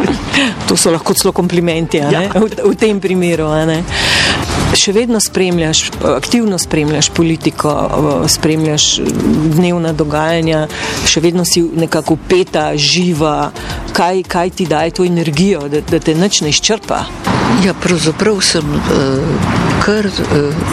to 0.67 0.77
so 0.77 0.91
lahko 0.91 1.13
celo 1.13 1.33
komplimenti 1.33 1.97
ja. 1.97 2.29
v, 2.33 2.49
v 2.69 2.75
tem 2.77 2.99
primeru 2.99 3.49
še 4.77 4.93
vedno 4.95 5.19
spremljaš, 5.19 5.83
aktivno 6.15 6.57
spremljaš 6.57 7.09
politiko, 7.09 7.73
spremljaš 8.27 8.87
dnevna 9.55 9.93
dogajanja, 9.93 10.65
še 11.07 11.23
vedno 11.23 11.45
si 11.45 11.63
nekako 11.63 12.17
peta, 12.29 12.69
živa, 12.77 13.51
kaj, 13.97 14.23
kaj 14.27 14.55
ti 14.59 14.69
daje 14.69 14.97
to 14.99 15.07
energijo, 15.07 15.67
da, 15.71 15.81
da 15.81 15.99
te 15.99 16.15
nič 16.15 16.41
ne 16.45 16.53
izčrpa. 16.53 17.03
Ja, 17.65 17.73
pravzaprav 17.81 18.41
sem 18.45 18.73
uh, 18.77 19.51
kar 19.85 20.05
uh, 20.05 20.65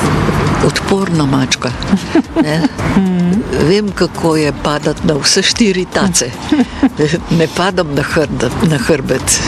odporna 0.67 1.27
mačka. 1.27 1.73
Ne? 3.59 3.65
Vem, 3.65 3.93
kako 3.93 4.37
je 4.37 4.53
padati 4.63 5.07
na 5.07 5.15
vse 5.15 5.43
štiri 5.43 5.85
tace. 5.85 6.31
Ne 7.39 7.47
padam 7.57 7.95
na, 7.95 8.03
hrd, 8.03 8.45
na 8.71 8.79
hrbet, 8.79 9.41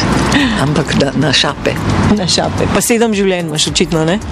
ampak 0.62 0.94
na, 1.00 1.12
na 1.14 1.32
šape. 1.32 1.70
Na 2.18 2.26
šape. 2.26 2.66
Pa 2.74 2.80
sedem 2.80 3.14
življenj 3.14 3.46
imaš 3.46 3.66
očitno, 3.70 4.04
ne? 4.04 4.18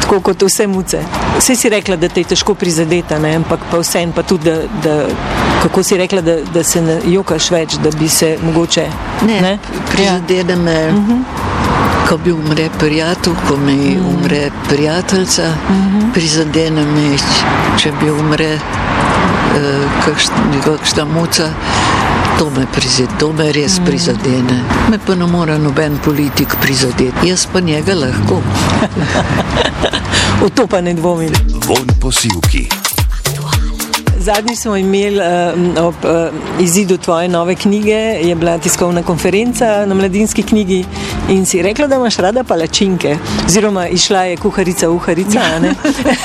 Tako 0.00 0.20
kot 0.20 0.42
vse 0.42 0.66
muce. 0.66 1.02
Vse 1.38 1.56
si 1.56 1.68
rekla, 1.68 1.96
da 1.96 2.08
te 2.08 2.20
je 2.20 2.30
težko 2.32 2.54
prizadeti, 2.54 3.14
ampak 3.14 3.60
pa 3.70 3.82
vsem 3.82 4.12
pa 4.12 4.22
tudi, 4.22 4.50
da, 4.50 4.56
da, 4.84 4.94
kako 5.62 5.82
si 5.82 5.96
rekla, 5.96 6.20
da, 6.22 6.38
da 6.54 6.64
se 6.64 6.82
ne 6.82 7.00
jokaš 7.12 7.50
več, 7.50 7.76
da 7.82 7.90
bi 7.98 8.08
se 8.08 8.36
mogoče. 8.42 8.86
Ne, 9.26 9.40
ne? 9.40 9.58
prizadene 9.92 10.56
me. 10.56 10.80
Ja. 10.80 10.88
Uh 10.88 11.08
-huh. 11.08 11.55
Ko 12.08 12.16
bi 12.16 12.32
umre 12.32 12.68
prijatelj, 12.78 13.34
ko 13.48 13.56
mi 13.56 13.96
mm. 13.96 14.06
umre 14.06 14.50
prijateljica, 14.68 15.42
mm 15.42 15.76
-hmm. 15.76 16.12
prizadene 16.12 16.84
me, 16.84 17.18
če 17.78 17.92
bi 18.00 18.10
umre 18.10 18.54
uh, 18.54 20.04
kakšna 20.64 21.04
muca. 21.04 21.48
To 22.38 22.50
me, 22.50 22.66
prizad, 22.74 23.08
to 23.18 23.32
me 23.32 23.52
res 23.52 23.78
mm. 23.80 23.84
prizadene. 23.84 24.62
Me 24.90 24.98
pa 25.06 25.14
ne 25.14 25.26
more 25.26 25.58
noben 25.58 25.98
politik 26.04 26.48
prizadeti, 26.60 27.28
jaz 27.28 27.46
pa 27.52 27.60
njega 27.60 27.94
lahko. 27.94 28.42
v 30.44 30.50
to 30.54 30.66
pa 30.66 30.80
ne 30.80 30.94
dvomim. 30.94 31.32
Von 31.66 31.86
posilki. 32.00 32.85
Zadnji 34.26 34.56
smo 34.56 34.76
imeli 34.76 35.18
uh, 35.18 35.84
ob 35.84 35.94
uh, 36.04 36.60
izidu 36.60 36.96
tvoje 36.96 37.28
nove 37.28 37.54
knjige, 37.54 37.94
je 38.22 38.34
bila 38.34 38.58
tiskovna 38.58 39.02
konferenca 39.02 39.86
na 39.86 39.94
mladinski 39.94 40.42
knjigi 40.42 40.84
in 41.30 41.46
si 41.46 41.62
rekla, 41.62 41.86
da 41.86 41.96
imaš 41.96 42.16
rada 42.16 42.44
palačinke. 42.44 43.16
Oziroma, 43.46 43.88
išla 43.88 44.22
je 44.22 44.36
kuharica, 44.36 44.90
uharica. 44.90 45.38
Ja. 45.38 45.60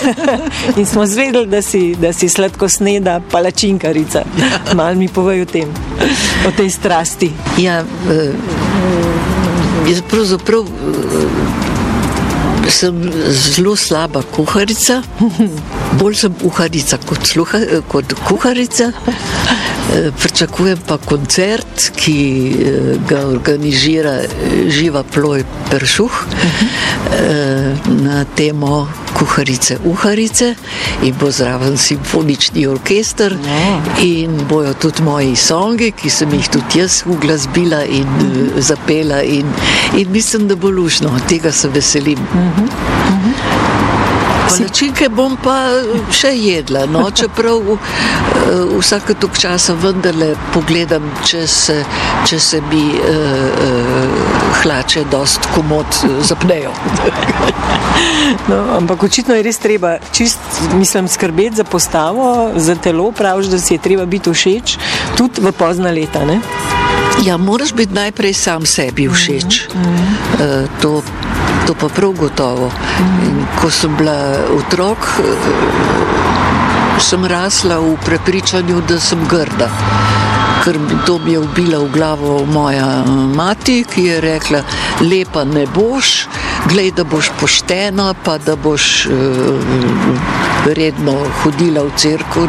in 0.78 0.86
smo 0.86 1.06
zvedeli, 1.06 1.48
da 1.48 1.62
si, 1.62 1.96
da 1.96 2.14
si 2.14 2.30
sladko 2.30 2.70
sneda 2.70 3.22
palačinkarica. 3.32 4.18
Ja. 4.18 4.76
Mal 4.76 4.96
mi 4.96 5.08
povej 5.08 5.42
o 5.42 5.46
tem, 5.46 5.70
o 6.48 6.52
tej 6.58 6.70
strasti. 6.70 7.32
Ja, 7.58 7.84
uh, 7.84 8.36
jaz 9.90 10.02
pravzaprav. 10.10 10.66
Uh, 12.62 12.70
sem 12.70 13.12
zelo 13.32 13.76
slaba 13.76 14.22
kuharica, 14.24 15.02
bolj 16.00 16.16
sem 16.24 16.34
kuharica 16.42 17.00
kot, 17.06 17.26
sluha, 17.28 17.60
kot 17.92 18.14
kuharica. 18.28 18.92
Eh, 19.92 20.08
pričakujem 20.16 20.80
pa 20.88 20.98
koncert, 20.98 21.90
ki 21.98 22.18
eh, 22.54 22.92
ga 23.10 23.26
organizira 23.28 24.20
Živa 24.70 25.04
Ploj 25.04 25.44
Peršuh. 25.72 26.22
Na 28.02 28.24
temo 28.36 28.88
kuharice, 29.22 29.78
uharice 29.86 30.56
in 31.06 31.14
bo 31.20 31.30
zraven 31.32 31.78
simfonični 31.78 32.66
orkester 32.68 33.36
ja. 33.46 33.82
in 34.02 34.40
bojo 34.50 34.74
tudi 34.74 35.04
moji 35.06 35.36
songi, 35.36 35.92
ki 35.92 36.10
sem 36.10 36.34
jih 36.34 36.50
tudi 36.50 36.82
jaz 36.82 37.04
uglasbila 37.06 37.84
in 37.86 38.08
mhm. 38.18 38.62
zapela 38.62 39.22
in, 39.24 39.54
in 39.98 40.12
mislim, 40.12 40.48
da 40.48 40.56
bo 40.56 40.70
lušno, 40.70 41.14
tega 41.30 41.52
se 41.52 41.70
veselim. 41.70 42.20
Mhm. 42.34 42.66
Mhm. 42.66 43.61
Palačinke 44.52 45.08
bom 45.10 45.38
pa 45.44 45.56
še 46.14 46.34
jedla, 46.36 46.84
no, 46.92 47.04
čeprav 47.16 47.72
uh, 47.74 47.80
vsake 48.78 49.16
tok 49.22 49.38
časa 49.40 49.76
vendarle 49.80 50.34
pogledam, 50.56 51.06
če 51.28 51.46
se, 51.48 51.78
če 52.28 52.40
se 52.40 52.62
mi 52.70 52.84
uh, 52.98 53.08
uh, 53.08 54.52
hlače 54.62 55.06
dost 55.12 55.48
komod 55.56 56.02
zapnejo. 56.28 56.74
no, 58.52 58.60
ampak 58.78 59.08
očitno 59.08 59.38
je 59.40 59.46
res 59.48 59.62
treba 59.64 59.98
čist, 60.12 60.40
mislim, 60.76 61.08
skrbeti 61.12 61.62
za 61.62 61.68
postavo, 61.68 62.52
za 62.56 62.76
telo, 62.76 63.12
praviš, 63.16 63.52
da 63.52 63.60
si 63.62 63.78
je 63.78 63.84
treba 63.84 64.06
biti 64.06 64.32
všeč 64.32 64.78
tudi 65.18 65.42
v 65.42 65.56
pozna 65.56 65.92
leta, 65.96 66.26
ne? 66.28 66.42
Ja, 67.26 67.38
moraš 67.38 67.74
biti 67.74 67.94
najprej 67.94 68.34
sam 68.34 68.66
sebi 68.66 69.10
všeč. 69.10 69.68
Mm 69.76 69.84
-hmm. 69.84 70.64
uh, 70.64 70.70
to 70.82 71.04
to 71.72 71.88
pa 71.88 71.88
prav 71.88 72.12
gotovo. 72.12 72.72
In 73.24 73.48
ko 73.62 73.70
sem 73.72 73.96
bila 73.96 74.44
otrok, 74.52 75.08
sem 77.00 77.24
rasla 77.26 77.80
v 77.80 77.96
prepričanju, 78.06 78.82
da 78.88 79.00
sem 79.00 79.20
grda. 79.28 79.70
ker 80.62 80.78
to 81.06 81.18
bi 81.18 81.32
je 81.32 81.40
ubila 81.40 81.80
v 81.80 81.90
glavo 81.90 82.46
moja 82.46 83.02
mati, 83.36 83.82
ki 83.94 84.04
je 84.06 84.22
rekla, 84.22 84.62
lepa 85.02 85.44
ne 85.44 85.66
boš, 85.66 86.28
glej, 86.70 86.92
da 86.92 87.04
boš 87.04 87.32
poštena, 87.40 88.14
pa 88.24 88.38
da 88.38 88.56
boš 88.56 89.08
uh, 89.10 89.14
redno 90.78 91.18
hodila 91.42 91.82
v 91.82 91.92
crkvu. 91.98 92.48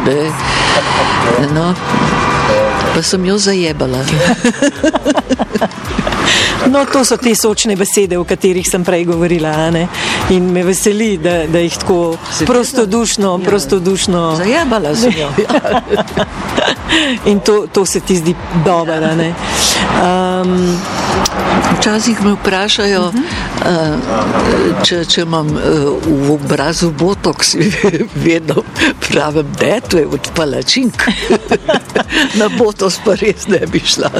No, 1.54 1.72
pa 2.94 3.02
sem 3.02 3.24
jo 3.24 3.38
zajebala. 3.38 4.04
No, 6.72 6.86
to 6.92 7.04
so 7.04 7.16
te 7.16 7.34
sočne 7.36 7.76
besede, 7.76 8.16
o 8.18 8.24
katerih 8.24 8.64
sem 8.68 8.84
prej 8.84 9.04
govorila. 9.04 9.52
In 10.30 10.52
me 10.52 10.62
veseli, 10.64 11.18
da, 11.20 11.42
da 11.46 11.60
jih 11.60 11.76
tako 11.78 12.16
prostodušno, 12.46 13.38
ja. 13.38 13.48
prostodušno. 13.48 14.22
Zajebala 14.36 14.94
sem 14.96 15.12
jo. 15.18 15.28
In 17.30 17.40
to, 17.40 17.66
to 17.72 17.86
se 17.86 18.00
ti 18.00 18.16
zdi 18.16 18.34
dobro. 18.64 18.94
Um, 19.02 20.78
Včasih 21.78 22.24
me 22.24 22.32
vprašajo, 22.32 23.00
uh 23.00 23.14
-huh. 23.14 23.22
Uh, 23.64 24.82
če, 24.84 25.02
če 25.08 25.24
imam 25.24 25.48
uh, 25.54 25.62
v 26.02 26.34
obrazu 26.34 26.90
botoks, 26.98 27.54
vedno 28.26 28.64
pravim, 29.08 29.48
da 29.58 29.74
je 29.74 29.80
to 29.88 30.02
od 30.16 30.30
palačink. 30.36 31.06
Na 32.40 32.48
botos 32.52 32.98
pa 33.04 33.14
res 33.18 33.46
ne 33.48 33.60
bi 33.70 33.80
šla. 33.80 34.10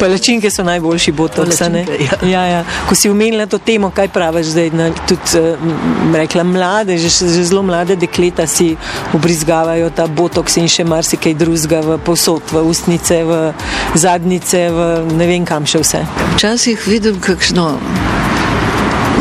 Palačinke 0.00 0.50
so 0.50 0.64
najboljši 0.64 1.12
botoks. 1.12 1.60
Ja. 1.60 2.18
Ja, 2.28 2.42
ja. 2.46 2.64
Ko 2.88 2.94
si 2.94 3.10
umenila 3.10 3.46
to 3.46 3.58
temo, 3.58 3.90
kaj 3.90 4.08
praviš 4.12 4.52
zdaj, 4.52 4.70
na, 4.76 4.90
tudi 5.08 5.40
uh, 5.40 6.14
rekla, 6.14 6.44
mlade, 6.44 6.98
že, 6.98 7.08
že 7.08 7.44
zelo 7.48 7.62
mlade 7.66 7.96
dekleta 7.96 8.46
si 8.46 8.72
ubrizgavajo 9.16 9.90
ta 9.96 10.06
botoks 10.06 10.56
in 10.60 10.68
še 10.70 10.84
marsikaj 10.88 11.36
drugega 11.38 11.82
v 11.86 11.98
posod, 12.04 12.44
v 12.52 12.64
ustnice, 12.68 13.22
v 13.24 13.52
zadnice, 13.94 14.68
v 14.72 14.90
ne 15.16 15.30
vem 15.30 15.48
kam 15.48 15.66
še 15.68 15.82
vse. 15.84 16.04
Včasih 16.36 16.86
vidim, 16.88 17.20
kakšno. 17.22 18.31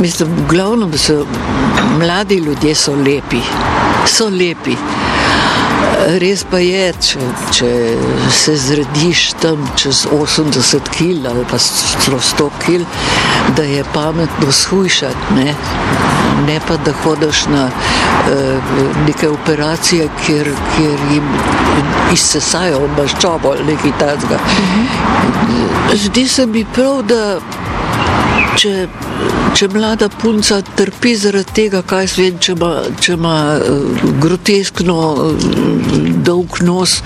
Mislim, 0.02 0.30
v 0.30 0.48
glavnem 0.50 0.98
so 0.98 1.26
mladi 2.00 2.36
ljudje 2.36 2.76
so 2.76 2.96
lepi, 2.96 3.42
so 4.06 4.30
lepi. 4.30 4.76
Res 6.22 6.42
pa 6.50 6.58
je, 6.58 6.88
če, 7.06 7.20
če 7.54 7.70
se 8.34 8.56
zrediš 8.58 9.22
tam 9.42 9.62
čez 9.78 10.08
80 10.10 10.90
kg 10.96 11.30
ali 11.30 11.46
pa 11.52 11.60
100 11.62 12.50
kg, 12.64 12.82
da 13.58 13.64
je 13.64 13.84
pametno 13.94 14.52
shujšati, 14.52 15.36
ne? 15.38 15.54
ne 16.48 16.60
pa 16.68 16.78
da 16.82 16.94
hodiš 17.04 17.46
na 17.54 17.68
uh, 17.70 18.76
neke 19.06 19.30
operacije, 19.30 20.10
kjer, 20.26 20.50
kjer 20.76 21.00
jim 21.14 21.28
izsesajo 22.14 22.88
maščobo 22.98 23.54
ali 23.54 23.74
nekaj 23.74 23.94
takega. 24.00 24.40
Zdi 25.94 26.28
se 26.28 26.46
mi 26.46 26.66
prav, 26.74 27.04
da 27.06 27.38
če, 28.58 28.88
če 29.58 29.68
mlada 29.74 30.10
punca 30.22 30.60
trpi 30.78 31.14
zaradi 31.20 31.56
tega, 31.56 31.82
kaj 31.88 32.08
se 32.12 32.22
vem, 32.22 32.40
če 32.42 32.56
ima, 32.56 32.72
če 33.02 33.16
ima 33.18 33.36
uh, 33.58 34.04
groteskno 34.24 34.98
uh, 35.12 35.48
dolg 36.26 36.62
nos, 36.66 37.00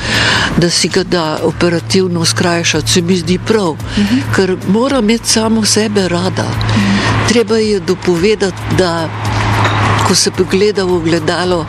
da 0.62 0.70
si 0.70 0.90
ga 0.94 1.04
da 1.04 1.26
operativno 1.48 2.26
skrajšati, 2.26 2.92
se 2.92 3.02
mi 3.02 3.18
zdi 3.18 3.40
prav, 3.40 3.76
uh 3.76 3.98
-huh. 3.98 4.22
ker 4.36 4.58
mora 4.68 5.00
imeti 5.00 5.30
samo 5.30 5.66
sebe 5.66 6.08
rada. 6.08 6.44
Uh 6.44 6.76
-huh. 6.76 7.30
Treba 7.30 7.58
je 7.58 7.80
dopovedati, 7.80 8.76
da 8.78 9.10
ko 10.08 10.16
se 10.16 10.32
pogleda 10.32 10.84
v 10.84 11.00
gledalo, 11.04 11.66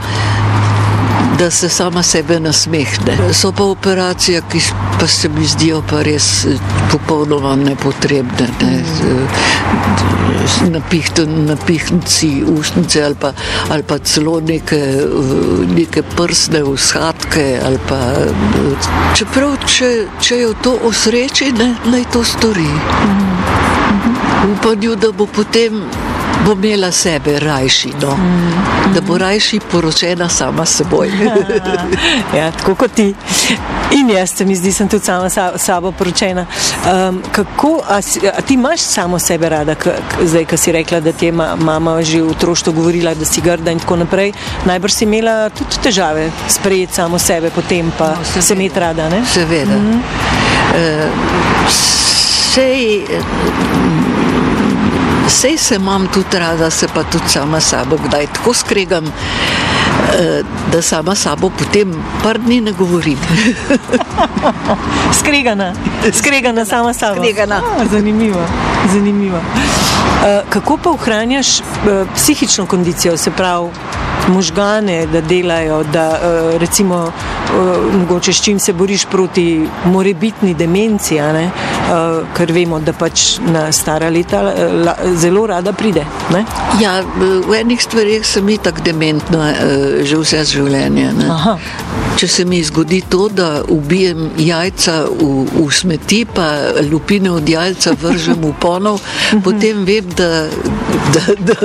da 1.39 1.51
se 1.51 1.69
sama 1.69 2.03
sebe 2.03 2.41
nasmehne. 2.41 3.19
So 3.33 3.53
pa 3.53 3.65
operacije, 3.65 4.43
ki 4.53 4.61
pa 5.01 5.07
se 5.07 5.29
mi 5.29 5.47
zdijo 5.47 5.83
pa 5.91 6.03
res 6.03 6.45
eh, 6.45 6.59
popolnoma 6.93 7.57
nepotrebne. 7.57 8.49
Ne? 8.61 8.83
Napihnci 11.47 12.45
ustnice 12.59 13.05
ali 13.05 13.15
pa, 13.15 13.33
ali 13.71 13.83
pa 13.83 13.99
celo 13.99 14.41
neke, 14.41 14.81
neke 15.77 16.03
prsne 16.17 16.65
usadke. 16.65 17.61
Pa, 17.89 17.99
čeprav, 19.15 19.57
če, 19.67 19.91
če 20.21 20.41
jo 20.41 20.55
to 20.63 20.79
osreči, 20.89 21.53
naj 21.85 22.05
to 22.13 22.25
stori. 22.25 22.71
V 24.47 24.53
upanju, 24.53 24.97
da 24.97 25.13
bo 25.13 25.27
potem 25.27 25.83
bo 26.47 26.53
imela 26.53 26.93
sebe 26.93 27.39
rajši, 27.41 27.93
no? 28.03 28.17
mm. 28.17 28.95
da 28.95 29.01
bo 29.01 29.19
rajši 29.19 29.61
poročena 29.73 30.29
sama 30.29 30.67
s 30.67 30.77
seboj. 30.77 31.11
ja, 32.39 32.51
tako 32.53 32.75
kot 32.75 32.93
ti. 32.95 33.15
In 33.91 34.11
jaz, 34.11 34.31
se 34.31 34.45
mi 34.45 34.57
zdi, 34.57 34.73
sem 34.73 34.89
tudi 34.89 35.05
sama 35.05 35.31
s 35.31 35.39
sabo 35.57 35.93
poročena. 35.93 36.47
Um, 36.93 37.23
kako, 37.33 37.83
a, 37.89 37.99
a 38.39 38.43
ti 38.43 38.55
imaš 38.55 38.81
samo 38.81 39.19
sebe 39.19 39.49
rada, 39.49 39.75
k, 39.75 39.83
k, 39.83 40.27
zdaj, 40.27 40.45
ki 40.45 40.57
si 40.57 40.73
rekla, 40.73 41.01
da 41.01 41.13
ti 41.13 41.27
je 41.27 41.33
ma, 41.33 41.57
mama 41.57 42.03
že 42.03 42.23
v 42.23 42.31
otroštvu 42.31 42.73
govorila, 42.73 43.15
da 43.15 43.25
si 43.25 43.41
grda 43.41 43.71
in 43.71 43.83
tako 43.83 43.97
naprej. 43.97 44.33
Najbrž 44.65 44.93
si 44.93 45.05
imela 45.05 45.51
tudi 45.51 45.83
težave 45.83 46.31
sprejeti 46.49 46.95
samo 46.95 47.19
sebe, 47.19 47.51
potem 47.51 47.93
pa 47.99 48.15
no, 48.15 48.43
se 48.43 48.55
imeti 48.55 48.81
rada. 48.81 49.09
Ne? 49.09 49.25
Seveda. 49.27 49.77
Mm 49.77 49.93
-hmm. 49.93 50.01
uh, 51.03 51.97
sej, 52.55 53.05
Sej 55.29 55.59
se 55.59 55.75
imam 55.75 56.07
tudi 56.07 56.39
rada, 56.39 56.71
se 56.71 56.89
pa 56.95 57.03
tudi 57.03 57.29
sama 57.29 57.61
sabo, 57.61 57.97
kdaj 57.97 58.27
tako 58.27 58.55
skregam, 58.55 59.05
eh, 59.07 60.43
da 60.73 60.83
sama 60.83 61.15
sabo 61.15 61.51
potem 61.51 61.95
par 62.23 62.39
dni 62.39 62.61
ne 62.61 62.73
govorim. 62.73 63.19
skregana, 65.21 65.73
skregana 66.13 66.65
sama 66.65 66.95
sabo. 66.95 67.21
Skregana. 67.21 67.57
A, 67.57 67.85
zanimivo, 67.91 68.41
zanimivo. 68.93 69.39
Eh, 70.27 70.43
kako 70.49 70.77
pa 70.77 70.91
ohranjaš 70.91 71.59
eh, 71.61 71.63
psihično 72.15 72.67
kondicijo, 72.67 73.17
se 73.17 73.31
pravi 73.31 73.71
možgane, 74.29 75.07
da 75.07 75.21
delajo, 75.21 75.85
da 75.85 76.19
recimo 76.59 77.13
mogoče 77.99 78.33
s 78.33 78.43
čim 78.43 78.59
se 78.59 78.73
boriš 78.73 79.05
proti 79.05 79.69
morebitni 79.85 80.55
demenci, 80.55 81.19
ker 82.37 82.53
vemo, 82.53 82.81
da 82.83 82.93
pač 82.97 83.39
na 83.47 83.67
stara 83.73 84.09
leta 84.11 84.43
zelo 85.15 85.47
rada 85.47 85.73
pride. 85.73 86.05
Ne? 86.35 86.45
Ja, 86.83 86.99
v 87.17 87.61
enih 87.61 87.83
stvarih 87.83 88.27
sem 88.27 88.49
itak 88.57 88.83
dementna 88.87 89.53
že 90.07 90.19
vse 90.21 90.45
življenje. 90.51 91.13
Če 92.17 92.29
se 92.29 92.45
mi 92.49 92.63
zgodi 92.65 93.03
to, 93.13 93.29
da 93.29 93.63
ubijem 93.69 94.31
jajca 94.41 94.95
v, 95.05 95.45
v 95.53 95.67
smeti, 95.73 96.25
pa 96.25 96.73
lupine 96.89 97.31
od 97.31 97.49
jajca 97.49 97.93
vržem 98.01 98.41
v 98.41 98.53
ponov, 98.61 99.03
potem 99.45 99.85
vem, 99.85 100.09
da, 100.17 100.49
da, 101.13 101.25
da 101.37 101.57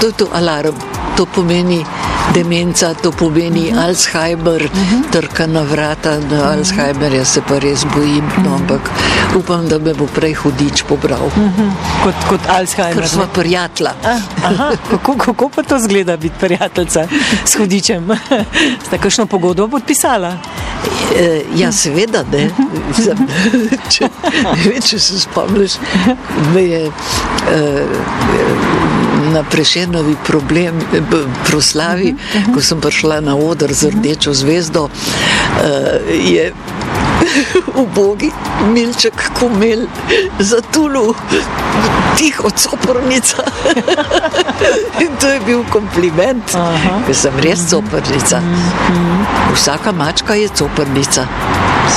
to 0.00 0.10
je 0.10 0.16
to 0.18 0.28
alarm. 0.36 0.76
To 1.16 1.26
pomeni 1.28 1.82
demenca, 2.34 2.94
to 2.94 3.12
pomeni 3.12 3.68
uh 3.68 3.76
-huh. 3.76 3.84
Alzheimer, 3.84 4.62
uh 4.62 4.70
-huh. 4.70 5.10
trka 5.12 5.46
na 5.46 5.62
vrata. 5.62 6.10
Na 6.10 6.16
uh 6.16 6.32
-huh. 6.32 6.52
Alzheimerja 6.52 7.24
se 7.24 7.40
pa 7.48 7.58
res 7.58 7.84
bojim, 7.96 8.24
no, 8.44 8.54
ampak 8.54 8.90
upam, 9.36 9.68
da 9.68 9.78
me 9.78 9.94
bo 9.94 10.06
prej 10.06 10.34
hudič 10.34 10.82
pobral. 10.82 11.26
Uh 11.26 11.32
-huh. 11.36 11.70
Kot, 12.04 12.14
kot 12.28 12.40
Alzheimer. 12.48 12.94
Ker 12.94 13.08
smo 13.08 13.26
prijatelja. 13.34 13.92
Ah, 14.04 14.72
kako, 14.90 15.16
kako 15.16 15.48
pa 15.48 15.62
to 15.62 15.78
zgleda 15.78 16.16
biti 16.16 16.34
prijateljica 16.40 17.08
s 17.44 17.56
hudičem? 17.56 18.08
Ste 18.86 18.98
kakšno 18.98 19.26
pogodbo 19.26 19.61
podpisala? 19.68 20.36
E, 21.16 21.42
ja, 21.56 21.72
seveda, 21.72 22.24
ne. 22.32 22.48
če, 23.92 24.08
če 24.86 24.98
se 24.98 25.20
spomniš, 25.20 25.78
me 26.54 26.62
je. 26.62 26.84
E, 27.52 27.60
na 29.32 29.42
prešenovi 29.42 30.16
problem, 30.26 30.80
proslavi, 31.46 32.14
ko 32.54 32.60
sem 32.60 32.80
prišla 32.80 33.20
na 33.24 33.36
oder 33.36 33.72
z 33.72 33.88
rdečo 33.94 34.34
zvezdo, 34.34 34.82
uh, 34.84 34.90
je 36.10 36.52
ubogi 37.82 38.30
milček 38.72 39.14
komel 39.38 39.86
za 40.38 40.60
tulu, 40.72 41.14
tiho 42.16 42.50
copornica. 42.50 43.44
In 45.04 45.16
to 45.20 45.28
je 45.28 45.40
bil 45.46 45.64
kompliment, 45.70 46.56
ker 47.06 47.14
sem 47.14 47.36
res 47.44 47.66
copornica. 47.70 48.42
Vsaka 49.54 49.92
mačka 49.92 50.34
je 50.34 50.48
copornica. 50.48 51.26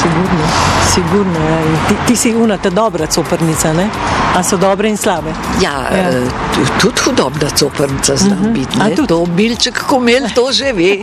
Sigurno, 0.02 0.46
sigurno. 0.94 1.40
Ja. 1.40 1.88
Ti, 1.88 1.96
ti 2.06 2.16
si 2.16 2.30
unata 2.30 2.70
dobra 2.70 3.08
coprnica, 3.08 3.72
ne? 3.72 3.90
A 4.36 4.44
so 4.44 4.58
dobre 4.58 4.88
in 4.90 4.98
slabe? 4.98 5.34
Ja, 5.60 5.88
ja. 5.92 6.10
Eh, 6.10 6.28
tudi 6.80 7.02
hudobna 7.06 7.50
coprnica 7.50 8.16
zna 8.16 8.34
uh 8.34 8.40
mhm. 8.40 8.50
-huh. 8.50 8.54
biti. 8.54 8.78
Ne? 8.78 9.08
To 9.08 9.26
bilček, 9.26 9.86
ko 9.88 9.96
imel, 9.96 10.30
to 10.36 10.52
že 10.52 10.74
ve. 10.74 11.00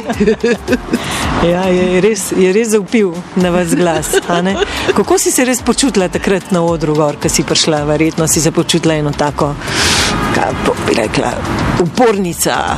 ja, 1.52 1.62
je 1.64 2.00
res, 2.00 2.32
je 2.36 2.52
res 2.52 2.68
zaupil 2.68 3.12
na 3.34 3.50
vas 3.50 3.74
glas. 3.74 4.06
Kako 4.96 5.18
si 5.18 5.30
se 5.30 5.44
res 5.44 5.62
počutila 5.62 6.08
takrat 6.08 6.50
na 6.50 6.62
odru, 6.62 6.94
gor, 6.94 7.16
ko 7.22 7.28
si 7.28 7.42
prišla? 7.42 7.84
Verjetno 7.84 8.28
si 8.28 8.40
se 8.40 8.50
počutila 8.50 8.94
eno 8.94 9.10
tako, 9.10 9.54
kaj 10.34 10.52
bi 10.86 10.94
rekla, 10.94 11.32
upornica, 11.80 12.76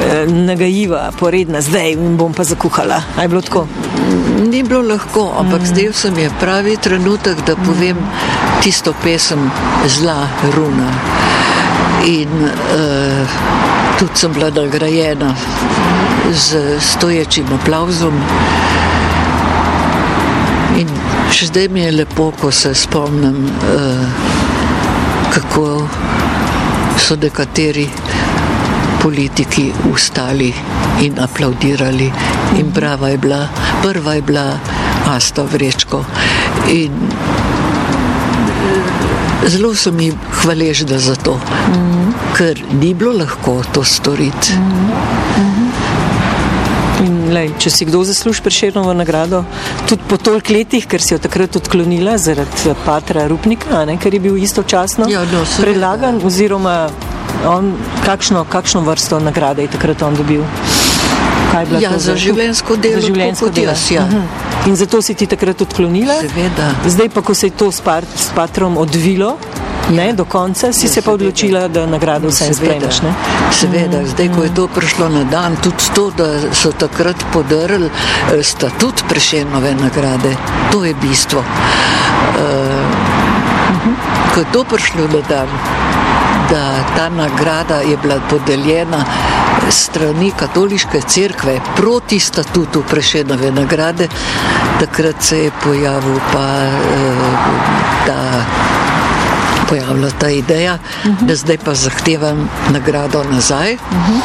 eh, 0.00 0.26
nagajiva, 0.26 1.12
poredna, 1.18 1.60
zdaj 1.60 1.92
in 1.92 2.16
bom 2.16 2.32
pa 2.32 2.44
zakuhala. 2.44 3.02
Aj 3.16 3.28
bilo 3.28 3.40
tako? 3.40 3.66
Ni 4.50 4.62
bilo 4.62 4.82
lahko, 4.82 5.32
ampak 5.38 5.60
mm. 5.60 5.66
zdaj 5.66 5.92
sem 5.92 6.18
je 6.18 6.30
pravi 6.40 6.76
trenutek, 6.76 7.40
da 7.46 7.56
povem 7.56 7.98
tisto 8.62 8.94
pesem 9.02 9.50
Zla 9.86 10.28
Runa. 10.54 10.90
In 12.04 12.28
uh, 12.44 13.28
tudi 13.98 14.12
sem 14.14 14.32
bila 14.32 14.50
nagrajena 14.50 15.34
z 16.32 16.80
stoječim 16.80 17.46
aplauzom. 17.60 18.14
In 20.76 20.88
še 21.32 21.46
zdaj 21.46 21.68
mi 21.68 21.80
je 21.80 21.92
lepo, 21.92 22.32
ko 22.40 22.50
se 22.50 22.74
spomnim, 22.74 23.46
uh, 23.46 24.06
kako 25.34 25.88
so 26.98 27.16
nekateri 27.16 27.88
politiki 29.02 29.72
ustali 29.92 30.52
in 31.00 31.18
aplaudirali. 31.20 32.12
In 32.58 32.72
prava 32.72 33.08
je 33.08 33.18
bila, 33.18 33.48
prva 33.82 34.14
je 34.14 34.22
bila 34.22 34.58
Asta 35.06 35.42
Vrečko. 35.42 36.04
In 36.68 36.92
zelo 39.46 39.74
sem 39.74 40.00
jim 40.00 40.14
hvaležna 40.42 40.98
za 40.98 41.14
to, 41.14 41.34
mm 41.34 41.74
-hmm. 41.74 42.12
ker 42.36 42.62
ni 42.80 42.94
bilo 42.94 43.12
lahko 43.12 43.62
to 43.72 43.84
storiti. 43.84 44.52
Mm 44.52 44.92
-hmm. 44.92 44.94
Lej, 47.34 47.50
če 47.58 47.70
si 47.70 47.84
kdo 47.84 48.04
zasluži 48.04 48.42
preširno 48.42 48.92
nagrado, 48.92 49.44
tudi 49.88 50.02
po 50.08 50.16
toliko 50.16 50.52
letih, 50.52 50.86
ker 50.86 51.02
si 51.02 51.14
jo 51.14 51.18
takrat 51.18 51.56
odklonila 51.56 52.18
zaradi 52.18 52.74
patra 52.84 53.26
Rupnika, 53.26 53.84
ne, 53.84 53.96
ker 53.96 54.14
je 54.14 54.20
bil 54.20 54.36
istočasno 54.36 55.08
ja, 55.10 55.24
no, 55.32 55.42
predlagan, 55.60 56.20
oziroma 56.24 56.88
on, 57.48 57.72
kakšno, 58.04 58.44
kakšno 58.44 58.80
vrsto 58.80 59.20
nagrade 59.20 59.62
je 59.62 59.68
takrat 59.68 60.02
on 60.02 60.14
dobil. 60.14 60.44
Ja, 61.80 61.98
za 61.98 62.16
življensko 62.16 62.76
delo. 62.76 63.00
Za 63.00 63.06
življensko 63.06 63.50
delo. 63.54 63.72
Jaz, 63.72 63.90
ja. 63.90 64.02
uh 64.02 64.08
mhm. 64.08 64.20
-huh. 64.20 64.68
In 64.68 64.76
zato 64.76 65.02
si 65.02 65.14
ti 65.14 65.26
takrat 65.26 65.60
odklonila. 65.60 66.14
Seveda. 66.20 66.70
Zdaj 66.86 67.08
pa, 67.08 67.22
ko 67.22 67.34
se 67.34 67.46
je 67.46 67.50
to 67.50 67.72
s, 67.72 67.80
part, 67.80 68.08
s 68.16 68.30
patrom 68.34 68.76
odvilo. 68.76 69.36
Ne, 69.90 70.12
do 70.12 70.24
konca 70.24 70.72
si 70.72 70.86
ja, 70.86 70.92
se 70.92 71.02
pa 71.02 71.12
odločila, 71.12 71.68
da 71.68 71.86
nagrado 71.86 72.28
vse 72.28 72.54
sprejmeš. 72.54 73.00
Seveda, 73.52 74.00
mm, 74.00 74.06
zdaj, 74.06 74.28
ko 74.36 74.42
je 74.42 74.54
to 74.54 74.68
prišlo 74.68 75.08
na 75.08 75.24
dan, 75.24 75.56
tudi 75.56 75.90
to, 75.94 76.10
da 76.16 76.54
so 76.54 76.72
takrat 76.72 77.24
podarili 77.32 77.90
eh, 77.90 78.42
statut 78.42 79.04
prešenove 79.08 79.74
nagrade, 79.74 80.36
to 80.72 80.84
je 80.84 80.94
bistvo. 81.02 81.38
Uh. 81.40 81.44
Ko 84.34 84.40
je 84.40 84.46
to 84.52 84.64
prišlo 84.64 85.04
na 85.12 85.20
dan, 85.28 85.48
da 86.50 86.84
ta 86.96 87.08
nagrada 87.08 87.74
je 87.74 87.96
bila 87.96 88.20
podeljena 88.30 89.04
strani 89.70 90.32
katoliške 90.36 91.00
cerkve 91.00 91.60
proti 91.76 92.20
statutu 92.20 92.82
prešenove 92.90 93.50
nagrade, 93.52 94.08
takrat 94.80 95.22
se 95.22 95.38
je 95.38 95.50
pojavil 95.64 96.18
pa 96.32 96.46
ta 98.06 98.12
eh, 98.12 98.84
pojavila 99.68 100.10
ta 100.18 100.28
ideja, 100.28 100.74
uh 100.74 101.10
-huh. 101.10 101.26
da 101.26 101.34
zdaj 101.34 101.58
pa 101.58 101.74
zahtevam 101.74 102.48
nagrado 102.72 103.24
nazaj 103.30 103.74
uh 103.74 103.80
-huh. 103.80 104.20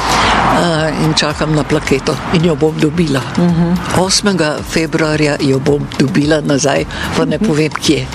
uh, 0.89 1.05
in 1.05 1.13
čakam 1.13 1.55
na 1.55 1.63
plaketo 1.63 2.15
in 2.33 2.45
jo 2.45 2.55
bom 2.55 2.79
dobila. 2.79 3.21
Uh 3.37 3.43
-huh. 3.43 3.75
8. 3.97 4.53
februarja 4.69 5.37
jo 5.39 5.59
bom 5.59 5.87
dobila 5.99 6.41
nazaj, 6.41 6.85
pa 7.17 7.25
ne 7.25 7.39
povem 7.39 7.71
kje. 7.71 8.07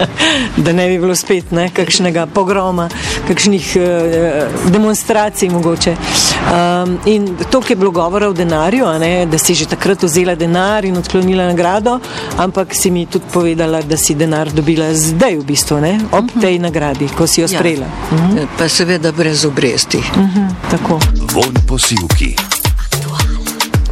da 0.64 0.72
ne 0.72 0.88
bi 0.88 0.98
bilo 0.98 1.16
spet 1.16 1.50
ne, 1.50 1.70
kakšnega 1.70 2.26
pogroma, 2.26 2.88
kakšnih 3.28 3.76
uh, 3.76 4.72
demonstracij 4.72 5.50
mogoče. 5.50 5.96
Um, 6.46 6.98
in 7.06 7.36
to, 7.50 7.60
ki 7.60 7.72
je 7.72 7.76
bilo 7.76 7.90
govora 7.90 8.28
o 8.28 8.32
denarju, 8.32 8.86
ne, 8.98 9.26
da 9.26 9.38
si 9.38 9.54
že 9.54 9.66
takrat 9.66 10.02
vzela 10.02 10.34
denar 10.34 10.84
in 10.84 10.96
odklonila 10.96 11.46
nagrado, 11.46 11.98
ampak 12.38 12.74
si 12.74 12.90
mi 12.90 13.06
tudi 13.06 13.24
povedala, 13.32 13.82
da 13.82 13.96
si 13.96 14.14
denar 14.14 14.52
dobila 14.52 14.92
zdaj 14.94 15.36
v 15.36 15.44
bistvu, 15.44 15.80
ne, 15.80 16.00
ob 16.12 16.24
uh 16.24 16.30
-huh. 16.30 16.40
tej 16.40 16.58
nagradi, 16.58 17.08
ko 17.08 17.26
si 17.26 17.40
jo 17.40 17.48
ja. 17.50 17.58
sprejela. 17.58 17.86
Ja. 17.86 18.16
Uh 18.16 18.30
-huh. 18.30 18.46
Pa 18.58 18.68
seveda 18.68 19.12
brez 19.12 19.44
obresti. 19.44 19.98
Uh 19.98 20.04
-huh. 20.04 20.70
Tako. 20.70 21.00
Von 21.34 21.54
posilki. 21.66 22.55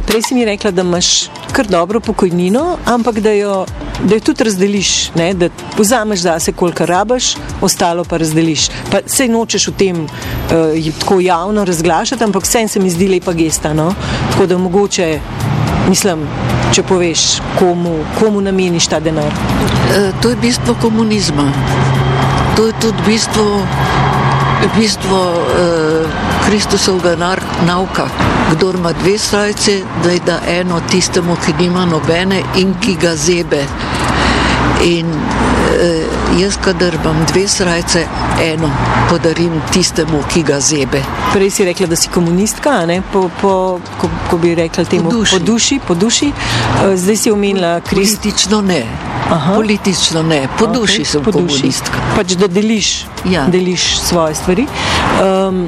Prej 0.07 0.21
si 0.21 0.35
mi 0.35 0.45
rekla, 0.45 0.71
da 0.71 0.81
imaš 0.81 1.29
kar 1.51 1.67
dobro 1.67 1.99
pokojnino, 1.99 2.77
ampak 2.85 3.19
da 3.19 3.31
jo, 3.31 3.65
da 4.03 4.15
jo 4.15 4.19
tudi 4.19 4.43
razdeliš, 4.43 5.11
ne? 5.15 5.33
da 5.33 5.49
vzameš 5.77 6.19
zase, 6.19 6.53
koliko 6.53 6.85
rabaš, 6.85 7.33
ostalo 7.61 8.03
pa 8.03 8.17
razdeliš. 8.17 8.67
Pa 8.91 9.01
se 9.05 9.27
nočeš 9.27 9.67
v 9.67 9.73
tem 9.77 10.03
uh, 10.03 10.91
tako 10.99 11.19
javno 11.19 11.65
razglašati, 11.65 12.23
ampak 12.23 12.43
vsem 12.43 12.67
se 12.67 12.79
mi 12.79 12.89
zdi 12.89 13.07
lepa 13.07 13.33
gesta. 13.33 13.73
No? 13.73 13.93
Tako 14.31 14.45
da 14.45 14.57
mogoče, 14.57 15.19
mislim, 15.89 16.27
če 16.73 16.83
poveš, 16.83 17.41
komu, 17.59 17.97
komu 18.19 18.41
nameniš 18.41 18.87
ta 18.87 18.99
denar. 18.99 19.31
E, 19.95 20.11
to 20.21 20.29
je 20.29 20.35
bistvo 20.35 20.75
komunizma 20.81 21.51
to 22.55 22.65
je 22.65 22.73
tudi 22.81 23.01
bistvo, 23.05 23.67
bistvo 24.75 25.19
eh, 25.35 26.07
Kristusovega 26.47 27.15
nauka. 27.67 28.07
Kdor 28.51 28.75
ima 28.75 28.93
dve 28.93 29.17
srajce, 29.17 29.81
da 30.03 30.11
je 30.11 30.19
da 30.25 30.39
eno 30.47 30.81
tistemu, 30.91 31.35
ki 31.45 31.53
nima 31.59 31.85
nobene 31.85 32.41
in 32.57 32.73
ki 32.81 32.95
ga 33.01 33.15
zebe. 33.15 33.63
In 34.83 35.07
eh, 35.07 36.03
jaz, 36.41 36.57
kadar 36.63 36.93
imam 36.93 37.25
dve 37.33 37.47
srajce, 37.47 38.05
eno 38.43 38.69
podarim 39.09 39.61
tistemu, 39.73 40.21
ki 40.33 40.43
ga 40.43 40.59
zebe. 40.59 41.01
Prej 41.33 41.49
si 41.49 41.65
rekla, 41.65 41.87
da 41.87 41.95
si 41.95 42.09
komunistka, 42.09 42.83
po, 43.13 43.29
po, 43.41 43.79
ko, 44.01 44.09
ko 44.29 44.37
bi 44.37 44.55
rekla 44.55 44.85
temu 44.85 45.09
po 45.09 45.17
duši. 45.17 45.35
Po 45.35 45.45
duši, 45.45 45.79
po 45.87 45.95
duši. 45.95 46.31
Eh, 46.31 46.97
zdaj 46.97 47.17
si 47.17 47.31
omenila 47.31 47.79
kristično 47.81 48.61
ne. 48.61 48.85
Aha. 49.29 49.55
Politično 49.55 50.23
ne, 50.23 50.47
po 50.59 50.65
okay. 50.65 50.73
duši 50.73 51.05
sem 51.05 51.23
po 51.23 51.31
komunistka. 51.31 51.97
Duši. 51.97 52.15
Pač 52.15 52.35
da 52.37 52.47
deliš, 52.47 53.05
ja. 53.25 53.47
deliš 53.49 53.97
svoje 53.99 54.35
stvari. 54.35 54.67
Um, 55.21 55.67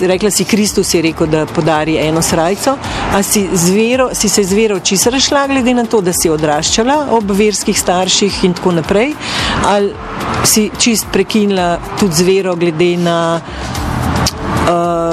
rekla 0.00 0.30
si, 0.30 0.44
Kristus 0.44 0.94
je 0.94 1.02
rekel, 1.02 1.26
da 1.26 1.46
podari 1.46 1.98
eno 1.98 2.22
srajco. 2.22 2.76
A 3.14 3.22
si, 3.22 3.48
zvero, 3.52 4.10
si 4.14 4.28
se 4.28 4.44
z 4.44 4.52
vero 4.52 4.80
čisto 4.80 5.10
rešla, 5.10 5.46
glede 5.46 5.74
na 5.74 5.84
to, 5.84 6.00
da 6.00 6.12
si 6.12 6.30
odraščala 6.30 7.06
ob 7.10 7.30
verskih 7.30 7.78
starših 7.78 8.44
in 8.44 8.54
tako 8.54 8.72
naprej? 8.72 9.14
Ali 9.66 9.92
si 10.44 10.70
čist 10.78 11.06
prekinila 11.12 11.78
tudi 12.00 12.14
z 12.14 12.28
vero, 12.28 12.56
glede 12.56 12.96
na 12.96 13.18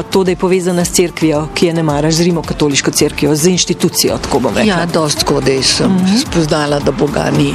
to, 0.03 0.23
da 0.23 0.31
je 0.31 0.36
povezana 0.36 0.86
s 0.86 0.91
crkvijo, 0.91 1.47
ki 1.53 1.65
je 1.65 1.73
ne 1.73 1.84
maraš, 1.84 2.13
z 2.13 2.21
Rimsko-katoliško 2.21 2.91
crkvijo, 2.91 3.36
z 3.36 3.47
inštitucijo. 3.47 4.19
Ja, 4.65 4.86
dost 4.93 5.19
skodaj 5.21 5.63
sem 5.63 5.91
mm 5.91 5.97
-hmm. 5.97 6.21
spoznala, 6.21 6.79
da 6.79 6.91
Boga 6.91 7.31
ni. 7.38 7.53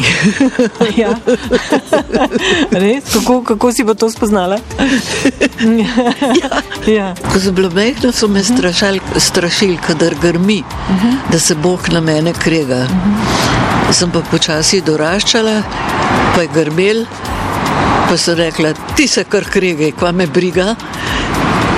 ja. 0.97 1.15
kako, 3.13 3.43
kako 3.43 3.73
si 3.73 3.85
bo 3.85 3.95
to 3.95 4.11
spoznala? 4.11 4.59
ja. 5.83 6.93
Ja. 6.93 7.15
Ko 7.33 7.41
sem 7.41 7.55
bila 7.55 7.71
mehna, 7.71 8.13
so 8.13 8.29
me 8.29 8.45
strašili, 8.45 9.01
strašil, 9.17 9.77
kadar 9.87 10.15
grmi, 10.23 10.59
mm 10.59 10.97
-hmm. 10.97 11.33
da 11.33 11.39
se 11.39 11.55
Bog 11.55 11.89
na 11.89 12.01
mene 12.01 12.33
krega. 12.33 12.77
Mm 12.77 12.89
-hmm. 12.89 13.93
Sem 13.93 14.11
pa 14.11 14.21
počasi 14.21 14.81
doraščala, 14.81 15.63
pa 16.35 16.43
je 16.43 16.49
grmel. 16.55 17.05
Pa 18.09 18.17
so 18.17 18.35
rekla, 18.35 18.73
ti 18.97 19.09
se 19.09 19.25
kar 19.25 19.45
krege, 19.45 19.93
kva 19.93 20.13
me 20.13 20.27
briga 20.27 20.75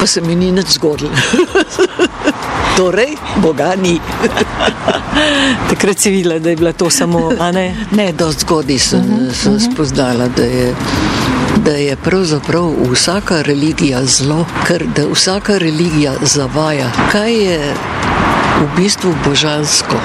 pa 0.03 0.07
se 0.07 0.21
mi 0.21 0.35
ni 0.35 0.51
nič 0.51 0.67
zgodilo. 0.67 1.15
torej, 2.77 3.15
Boga 3.39 3.79
ni. 3.79 4.01
Takrat 5.71 5.99
si 5.99 6.11
videla, 6.11 6.39
da 6.43 6.51
je 6.51 6.57
bila 6.57 6.73
to 6.73 6.91
samo, 6.91 7.31
a 7.39 7.53
ne? 7.55 7.87
Ne, 7.95 8.11
do 8.13 8.33
zgodaj 8.33 8.79
sem, 8.79 8.99
uh 9.01 9.07
-huh, 9.07 9.33
sem 9.33 9.53
uh 9.55 9.59
-huh. 9.61 9.73
spoznala, 9.73 10.29
da 10.29 10.43
je. 10.43 10.75
Da 11.65 11.71
je 11.71 11.97
pravzaprav 11.97 12.75
vsaka 12.93 13.43
religija 13.43 14.05
zlo, 14.05 14.47
ker 14.67 14.87
da 14.97 15.07
vsaka 15.13 15.59
religija 15.59 16.13
zavaja. 16.23 16.91
Kaj 17.13 17.33
je 17.35 17.75
v 18.61 18.77
bistvu 18.77 19.15
božansko? 19.25 19.97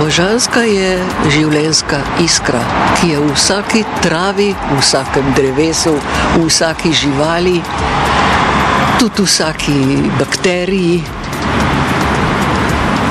Božanska 0.00 0.60
je 0.60 1.04
življenska 1.28 2.00
iskra, 2.24 2.62
ki 3.00 3.08
je 3.08 3.18
v 3.20 3.32
vsaki 3.34 3.84
travi, 4.02 4.54
v 4.70 4.80
vsakem 4.80 5.34
drevesu, 5.36 5.94
v 6.36 6.46
vsaki 6.48 6.92
živali, 6.92 7.62
tudi 9.02 9.22
vsaki 9.22 9.98
bakteriji. 10.18 11.02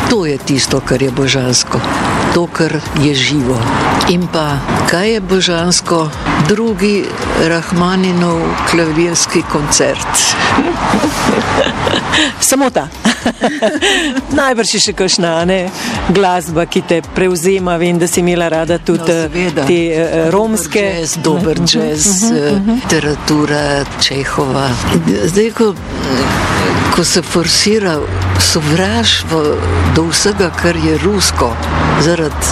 To 0.09 0.25
je 0.25 0.37
tisto, 0.37 0.79
kar 0.79 1.03
je 1.03 1.11
božansko, 1.11 1.79
to, 2.33 2.47
kar 2.47 2.79
je 3.03 3.15
živo. 3.15 3.59
In 4.09 4.27
pa, 4.27 4.55
kaj 4.87 5.11
je 5.11 5.19
božansko, 5.19 6.09
drugi 6.47 7.03
Rahmaninov 7.43 8.39
klavirski 8.71 9.43
koncert. 9.51 10.15
Samo 12.39 12.69
ta. 12.69 13.00
Najbrž 14.39 14.73
je 14.75 14.81
še 14.87 14.93
kakšna 14.97 15.33
ne, 15.45 15.59
glasba, 16.13 16.65
ki 16.65 16.81
te 16.87 17.01
prevzema. 17.15 17.77
Vem, 17.81 17.99
da 18.01 18.07
si 18.07 18.21
imela 18.23 18.49
rada 18.51 18.77
tudi 18.77 19.05
no, 19.05 19.07
seveda. 19.07 19.65
te 19.67 19.79
uh, 19.91 20.29
romske. 20.33 20.85
Jazz, 21.01 21.17
dober 21.23 21.61
mhm, 21.61 21.67
jazz, 21.67 22.07
uh 22.07 22.29
-huh, 22.29 22.51
uh 22.51 22.57
-huh. 22.57 22.75
literatura 22.75 23.85
Čehova. 24.01 24.69
Zdaj, 25.25 25.51
ko, 25.51 25.73
ko 26.95 27.03
se 27.03 27.21
forsira 27.21 27.99
sovraštvo 28.39 29.43
do 29.95 30.03
vsega, 30.09 30.49
kar 30.61 30.75
je 30.75 30.97
rusko, 30.97 31.55
zaradi 32.01 32.45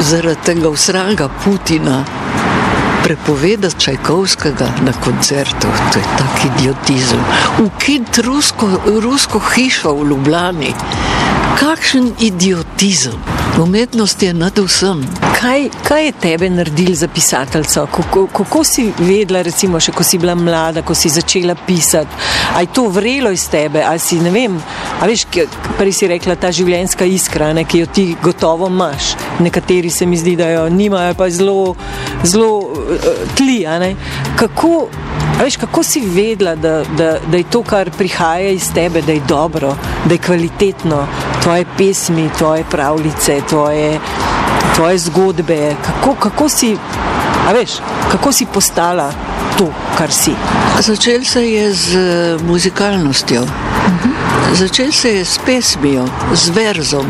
zarad 0.00 0.36
tega 0.44 0.68
usranga 0.68 1.28
Putina. 1.44 2.04
Prepovedati 3.04 3.80
Čajkovskega 3.80 4.68
na 4.82 4.92
koncertu, 4.92 5.68
to 5.92 5.98
je 5.98 6.04
tak 6.18 6.44
idiotizem. 6.44 7.20
Ukid 7.60 8.18
rusko, 8.24 8.80
rusko 9.00 9.38
hišo 9.38 9.92
v 9.94 10.08
Ljubljani, 10.08 10.74
kakšen 11.60 12.12
idiotizem. 12.20 13.12
Umetnost 13.62 14.22
je 14.22 14.34
nad 14.34 14.58
vsem. 14.58 15.04
Kaj, 15.40 15.68
kaj 15.88 16.06
je 16.06 16.12
tebe 16.12 16.50
naredil 16.50 16.94
za 16.94 17.08
pisateljico? 17.08 17.86
Kako, 17.86 18.26
kako 18.26 18.64
si 18.64 18.92
vedela, 18.98 19.42
recimo, 19.42 19.80
še 19.80 19.92
ko 19.92 20.02
si 20.02 20.18
bila 20.18 20.34
mlada, 20.34 20.82
ko 20.82 20.94
si 20.94 21.08
začela 21.08 21.54
pisati? 21.54 22.10
A 22.54 22.60
je 22.64 22.72
to 22.74 22.88
vrelo 22.88 23.30
iz 23.30 23.46
tebe, 23.48 23.82
ali 23.86 23.98
si 23.98 24.18
ne 24.18 24.30
vem, 24.30 24.56
a 25.00 25.06
veš, 25.06 25.26
prej 25.78 25.92
si 25.92 26.08
rekla 26.10 26.34
ta 26.40 26.50
življenjska 26.50 27.04
iskra, 27.04 27.52
ne, 27.54 27.64
ki 27.64 27.84
jo 27.84 27.86
ti 27.86 28.06
gotovo 28.22 28.66
imaš. 28.72 29.12
Nekateri 29.44 29.90
se 29.90 30.06
mi 30.06 30.16
zdi, 30.16 30.34
da 30.40 30.48
jo 30.50 30.64
nimajo, 30.68 31.14
pa 31.14 31.30
zelo, 31.30 31.76
zelo 32.24 32.50
uh, 32.58 32.63
tli. 33.36 33.66
Kako, 34.36 34.86
veš, 35.42 35.56
kako 35.56 35.82
si 35.82 36.00
vedela, 36.00 36.54
da, 36.54 36.82
da, 36.96 37.18
da 37.26 37.36
je 37.36 37.44
to, 37.50 37.62
kar 37.62 37.90
prihaja 37.90 38.50
iz 38.50 38.72
tebe, 38.74 39.02
da 39.02 39.12
je 39.12 39.20
dobro, 39.28 39.76
da 40.04 40.14
je 40.14 40.18
kvalitetno, 40.18 41.06
tvoje 41.42 41.64
pesmi, 41.78 42.30
tvoje 42.38 42.64
pravljice, 42.70 43.40
tvoje, 43.48 44.00
tvoje 44.76 44.98
zgodbe, 44.98 45.76
kako, 45.86 46.14
kako, 46.14 46.48
si, 46.48 46.76
veš, 47.52 47.70
kako 48.10 48.32
si 48.32 48.46
postala 48.46 49.12
to, 49.58 49.72
kar 49.98 50.12
si. 50.12 50.32
Začel 50.80 51.24
se 51.24 51.50
je 51.50 51.72
z 51.72 51.96
eh, 51.96 52.42
muzikalnostjo, 52.42 53.42
uh 53.42 53.48
-huh. 53.48 54.54
začel 54.54 54.92
se 54.92 55.16
je 55.16 55.24
s 55.24 55.38
pesmijo, 55.46 56.08
z 56.34 56.48
verzom. 56.48 57.06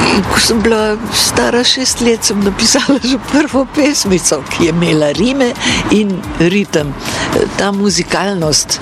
E, 0.00 0.22
ko 0.32 0.40
sem 0.40 0.60
bila 0.62 0.96
stara 1.14 1.64
šest 1.64 2.00
let, 2.00 2.24
sem 2.24 2.40
napisala 2.44 2.98
že 3.04 3.18
prvo 3.32 3.66
pesmico, 3.74 4.42
ki 4.50 4.64
je 4.64 4.74
imela 4.74 5.12
rime 5.12 5.52
in 5.90 6.16
ritem. 6.38 6.94
Ta 7.58 7.72
muzikalnost 7.72 8.80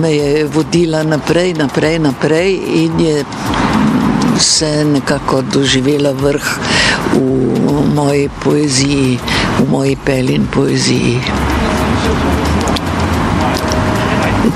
me 0.00 0.12
je 0.16 0.44
vodila 0.44 1.02
naprej, 1.02 1.54
naprej, 1.54 1.98
naprej 1.98 2.60
in 2.84 3.00
je 3.00 3.24
se 4.38 4.84
nekako 4.84 5.42
doživela 5.42 6.12
vrh 6.12 6.58
v 7.14 7.94
moji 7.94 8.30
poeziji, 8.44 9.18
v 9.58 9.70
moji 9.70 9.96
pelin 9.96 10.46
poeziji. 10.46 11.20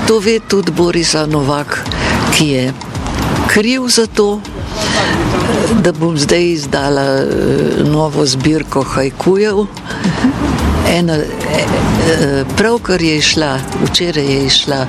To 0.07 0.19
ve 0.19 0.39
tudi 0.39 0.71
Borisa 0.71 1.25
Novak, 1.25 1.83
ki 2.35 2.47
je 2.47 2.73
kriv 3.47 3.87
za 3.87 4.07
to, 4.07 4.41
da 5.83 5.91
bom 5.91 6.17
zdaj 6.17 6.51
izdala 6.51 7.01
eh, 7.01 7.83
novo 7.83 8.25
zbirko 8.25 8.83
hajkujev. 8.83 9.65
Ena, 10.89 11.13
eh, 11.13 12.45
pravkar 12.57 13.01
je 13.01 13.17
išla, 13.17 13.59
včeraj 13.83 14.25
je 14.25 14.45
išla 14.45 14.85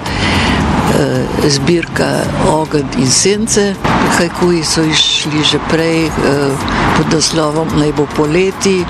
Eh, 0.95 1.49
zbirka 1.49 2.23
Ogen 2.49 2.87
in 2.99 3.11
Sence. 3.11 3.75
Hajkuji 4.19 4.65
so 4.65 4.83
išli 4.83 5.43
že 5.43 5.59
prej 5.71 6.07
eh, 6.07 6.13
pod 6.97 7.07
naslovom 7.13 7.69
Naj 7.79 7.93
bo 7.97 8.07
poleti, 8.17 8.85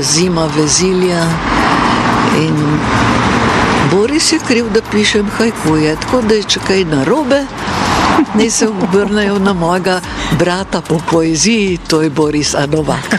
zima 0.00 0.48
vezilja. 0.56 1.26
In 2.38 2.56
Boris 3.90 4.32
je 4.32 4.38
kriv, 4.38 4.70
da 4.72 4.80
pišem 4.90 5.28
hajkuje, 5.38 5.96
tako 6.00 6.22
da 6.22 6.34
je 6.34 6.42
če 6.42 6.60
kaj 6.60 6.84
narobe, 6.84 7.42
ne 8.34 8.50
se 8.50 8.68
obrnejo 8.68 9.38
na 9.38 9.52
mojega 9.52 10.00
brata 10.38 10.80
po 10.80 11.00
poeziji, 11.10 11.78
to 11.88 12.02
je 12.02 12.10
Boris 12.10 12.54
Anovak. 12.54 13.18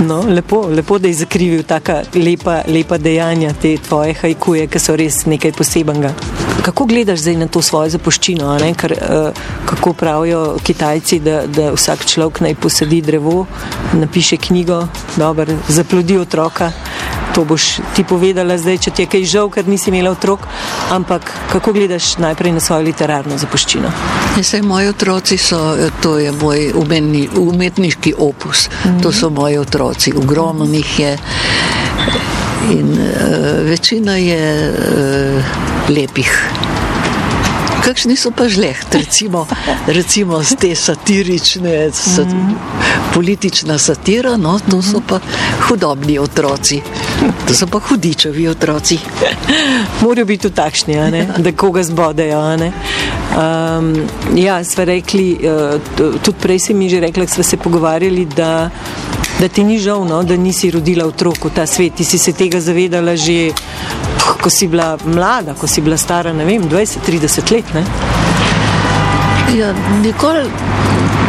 No, 0.00 0.22
lepo, 0.28 0.66
lepo, 0.66 0.98
da 0.98 1.08
je 1.08 1.14
zakrivil 1.14 1.62
taka 1.62 2.02
lepa, 2.14 2.62
lepa 2.66 2.98
dejanja, 2.98 3.52
te 3.52 3.76
tvoje 3.76 4.14
hajkuje, 4.22 4.66
ki 4.66 4.80
so 4.80 4.96
res 4.96 5.26
nekaj 5.26 5.52
posebenega. 5.52 6.14
Kako 6.62 6.84
gledaš 6.84 7.20
zdaj 7.20 7.36
na 7.36 7.46
to 7.48 7.62
svojo 7.62 7.90
zapuščino? 7.90 8.58
Ker, 8.76 8.92
uh, 8.92 9.42
kako 9.66 9.92
pravijo 9.92 10.56
Kitajci, 10.62 11.20
da, 11.20 11.42
da 11.46 11.70
vsak 11.72 12.04
človek 12.06 12.40
naj 12.40 12.54
posadi 12.54 13.00
drevo, 13.02 13.46
napiše 13.92 14.36
knjigo, 14.36 14.86
dobro, 15.16 15.56
zaplodi 15.68 16.18
otroka. 16.18 16.72
To 17.34 17.44
boš 17.44 17.78
ti 17.94 18.04
povedala 18.04 18.58
zdaj, 18.58 18.78
če 18.84 18.90
ti 18.90 19.02
je 19.02 19.08
kaj 19.10 19.24
žal, 19.24 19.50
ker 19.54 19.68
nisi 19.68 19.90
imela 19.90 20.10
otrok. 20.10 20.46
Ampak 20.90 21.30
kako 21.52 21.72
gledaš 21.72 22.16
najprej 22.18 22.52
na 22.52 22.60
svojo 22.60 22.82
literarno 22.90 23.38
zapuščino? 23.38 23.92
Vse 24.36 24.62
moji 24.62 24.90
otroci 24.90 25.38
so, 25.38 25.60
to 26.02 26.18
je 26.18 26.32
moj 26.32 26.72
umetni, 26.76 27.28
umetniški 27.38 28.14
opus, 28.18 28.68
mm 28.68 28.88
-hmm. 28.88 29.02
to 29.02 29.12
so 29.12 29.30
moji 29.30 29.58
otroci, 29.58 30.12
ogromno 30.16 30.64
jih 30.64 31.00
je. 31.00 31.18
In 32.70 32.92
uh, 32.92 33.68
večina 33.68 34.16
je 34.16 34.72
uh, 34.72 35.79
lepih. 35.90 36.30
Kakšni 37.80 38.16
so 38.16 38.30
pa 38.30 38.44
žleht, 38.48 38.92
recimo, 38.92 39.46
recimo 39.86 40.42
te 40.60 40.74
satirične, 40.76 41.88
sat, 41.92 42.28
mm. 42.28 42.54
politična 43.14 43.78
satira, 43.78 44.36
no, 44.36 44.58
to 44.70 44.82
so 44.82 45.00
pa 45.00 45.18
hudobni 45.68 46.18
otroci. 46.18 46.82
To 47.48 47.54
so 47.54 47.66
pa 47.66 47.80
hudičevi 47.80 48.48
otroci. 48.48 48.98
Morajo 50.02 50.26
biti 50.26 50.42
tudi 50.42 50.54
takšni, 50.54 50.96
da 51.38 51.52
koga 51.52 51.82
zbodejo. 51.82 52.40
Um, 52.40 53.94
ja, 54.36 54.64
smo 54.64 54.84
rekli, 54.84 55.38
uh, 55.40 55.80
tudi 56.22 56.38
prej 56.40 56.58
si 56.58 56.74
mi 56.74 56.88
že 56.88 57.00
rekli, 57.00 57.26
da 57.26 57.32
smo 57.32 57.44
se 57.44 57.56
pogovarjali, 57.56 58.24
da, 58.36 58.70
da 59.40 59.48
ti 59.48 59.64
ni 59.64 59.78
žal, 59.78 60.04
no, 60.04 60.22
da 60.22 60.36
nisi 60.36 60.70
rodila 60.70 61.06
otrok 61.06 61.44
v 61.44 61.54
ta 61.54 61.66
svet. 61.66 61.94
Ti 61.96 62.04
si 62.04 62.18
se 62.18 62.32
tega 62.32 62.60
zavedala 62.60 63.16
že, 63.16 63.52
ko 64.42 64.50
si 64.50 64.68
bila 64.68 64.98
mlada, 65.04 65.54
ko 65.54 65.66
si 65.66 65.80
bila 65.80 65.96
stara, 65.96 66.32
ne 66.32 66.44
vem, 66.44 66.62
20-30 66.62 67.52
let. 67.52 67.74
Ne? 67.74 67.84
Ja, 69.56 69.74
nikoli, 70.02 70.44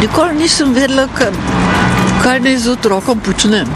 nikoli 0.01 0.35
nisem 0.35 0.73
vedela, 0.73 1.07
kaj, 1.17 1.31
kaj 2.23 2.39
naj 2.39 2.57
z 2.57 2.71
otrokom 2.75 3.19
počnem. 3.19 3.67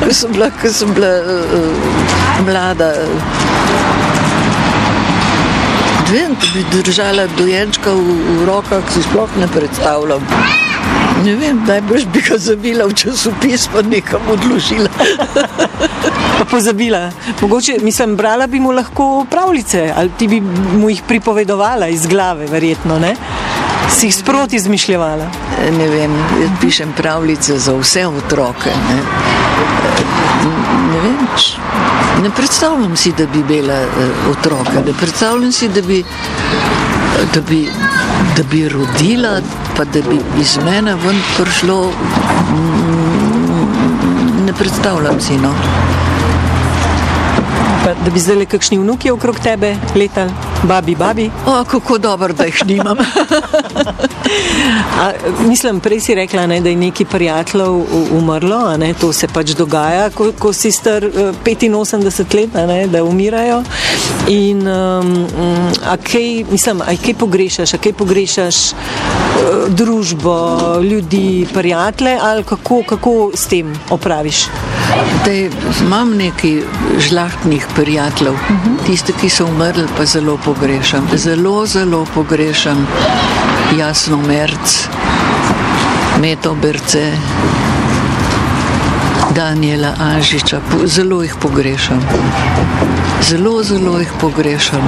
ko 0.00 0.12
sem 0.12 0.32
bila, 0.32 0.50
ko 0.62 0.72
sem 0.72 0.94
bila 0.94 1.12
uh, 1.22 1.34
mlada. 2.46 2.92
Vem, 6.10 6.34
da 6.38 6.46
bi 6.54 6.82
držala 6.82 7.26
dojenčka 7.38 7.90
v, 7.94 8.18
v 8.40 8.46
rokah, 8.46 8.92
si 8.94 9.02
sploh 9.02 9.30
ne 9.40 9.48
predstavljam. 9.50 10.22
Ne 11.24 11.34
vem, 11.36 11.62
najbrž 11.66 12.04
bi 12.12 12.20
ga 12.22 12.36
zavila 12.38 12.86
v 12.86 12.94
časopis, 12.94 13.66
pa 13.72 13.82
nekam 13.82 14.22
odložila. 14.30 14.88
pa 16.38 16.44
pozabila. 16.50 17.10
Mogoče, 17.40 17.78
mislim, 17.82 18.16
brala 18.16 18.46
bi 18.46 18.60
mu 18.60 18.70
lahko 18.70 19.26
pravljice, 19.30 19.92
ali 19.96 20.10
ti 20.18 20.28
bi 20.28 20.40
mu 20.40 20.90
jih 20.90 21.02
pripovedovala 21.08 21.88
iz 21.88 22.06
glave, 22.06 22.46
verjetno, 22.46 22.98
ne? 22.98 23.16
Si 23.90 24.06
jih 24.06 24.14
sproti 24.14 24.56
izmišljala? 24.56 25.30
Ne 25.78 25.88
vem, 25.88 26.14
jaz 26.40 26.50
pišem 26.60 26.92
pravljice 26.96 27.58
za 27.58 27.74
vse 27.74 28.06
otroke. 28.06 28.70
Ne, 28.88 29.00
ne 30.92 31.00
vem, 31.02 31.16
ne 32.22 32.30
predstavljam 32.30 32.96
si, 32.96 33.12
da 33.18 33.26
bi 33.26 33.42
bila 33.42 33.80
uh, 33.82 34.30
otroka, 34.30 34.82
ne 34.86 34.92
predstavljam 35.00 35.52
si, 35.52 35.68
da 35.68 35.82
bi, 35.82 36.04
da 37.34 37.40
bi, 37.48 37.68
da 38.36 38.42
bi 38.50 38.68
rodila, 38.68 39.40
pa 39.76 39.84
da 39.84 40.00
bi 40.10 40.20
iz 40.40 40.58
mene 40.64 40.94
ven 40.94 41.20
prišlo. 41.36 41.92
Mm, 42.50 44.44
ne 44.46 44.52
predstavljam 44.52 45.20
si. 45.20 45.36
No. 45.36 45.54
Pa, 47.86 47.92
da 48.04 48.10
bi 48.10 48.18
zdaj 48.18 48.36
le 48.36 48.44
kakšni 48.50 48.78
vnuki 48.78 49.10
okrog 49.14 49.36
tebe 49.38 49.76
letali, 49.94 50.32
babi, 50.66 50.94
babi. 50.98 51.30
O, 51.46 51.64
kako 51.70 51.98
dobro, 51.98 52.34
da 52.34 52.44
jih 52.44 52.62
nimam. 52.66 52.98
A, 55.00 55.12
mislim, 55.46 55.80
prej 55.80 56.00
si 56.00 56.14
rekla, 56.14 56.46
ne, 56.46 56.60
da 56.60 56.68
je 56.68 56.76
neki 56.76 57.04
prijateljev 57.04 57.70
umrlo, 58.18 58.76
ne, 58.76 58.94
to 58.94 59.12
se 59.12 59.28
pač 59.28 59.54
dogaja, 59.54 60.10
ko, 60.10 60.32
ko 60.38 60.52
si 60.52 60.72
star 60.72 61.04
85 61.04 62.34
eh, 62.34 62.40
let, 62.40 62.54
ne, 62.54 62.86
da 62.86 63.04
umirajo. 63.04 63.62
In, 64.28 64.66
um, 64.68 65.26
a 65.86 65.96
kaj, 65.96 66.44
mislim, 66.50 66.82
a 66.82 66.96
kaj 67.04 67.14
pogrešaš, 67.14 67.74
a 67.74 67.78
kaj 67.78 67.92
pogrešaš 67.92 68.56
uh, 68.72 69.68
družbo, 69.68 70.36
ljudi, 70.82 71.46
prijatelje, 71.54 72.18
ali 72.22 72.44
kako, 72.44 72.82
kako 72.82 73.30
s 73.34 73.46
tem 73.46 73.74
opraviš? 73.90 74.46
Dej, 75.24 75.50
imam 75.80 76.16
nekaj 76.16 76.62
žlahtnih 76.98 77.66
prijateljev, 77.74 78.34
uh 78.34 78.40
-huh. 78.40 78.86
tiste, 78.86 79.12
ki 79.20 79.30
so 79.30 79.46
umrli, 79.46 79.86
pa 79.96 80.04
zelo 80.04 80.38
pogrešam. 80.44 81.08
Zelo, 81.14 81.66
zelo 81.66 82.06
pogrešam 82.14 82.86
jasno 83.78 84.16
merc, 84.16 84.88
meto 86.20 86.54
brce, 86.54 87.12
Daniela 89.34 89.94
Anžiča, 90.00 90.60
zelo 90.84 91.22
jih 91.22 91.34
pogrešam. 91.40 92.00
Zelo, 93.22 93.62
zelo 93.62 93.98
jih 93.98 94.12
pogrešam. 94.20 94.82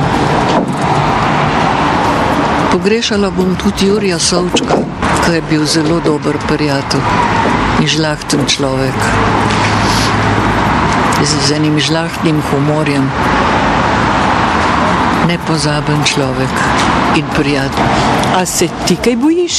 Pogrešala 2.73 3.31
bom 3.31 3.57
tudi 3.57 3.87
Jurija 3.87 4.19
Savčka, 4.19 4.75
ki 5.25 5.35
je 5.35 5.43
bil 5.51 5.65
zelo 5.67 6.01
dober 6.05 6.39
prijatelj 6.49 7.01
in 7.81 7.89
žlahten 7.89 8.47
človek. 8.47 8.95
Z 11.25 11.53
enim 11.57 11.81
žlahtnim 11.81 12.43
humorjem. 12.51 13.11
Nepozaben 15.29 16.05
človek 16.05 16.55
in 17.17 17.25
prijatelj. 17.37 17.85
A 18.37 18.47
se 18.47 18.69
ti 18.87 18.97
kaj 18.97 19.17
bojiš? 19.17 19.55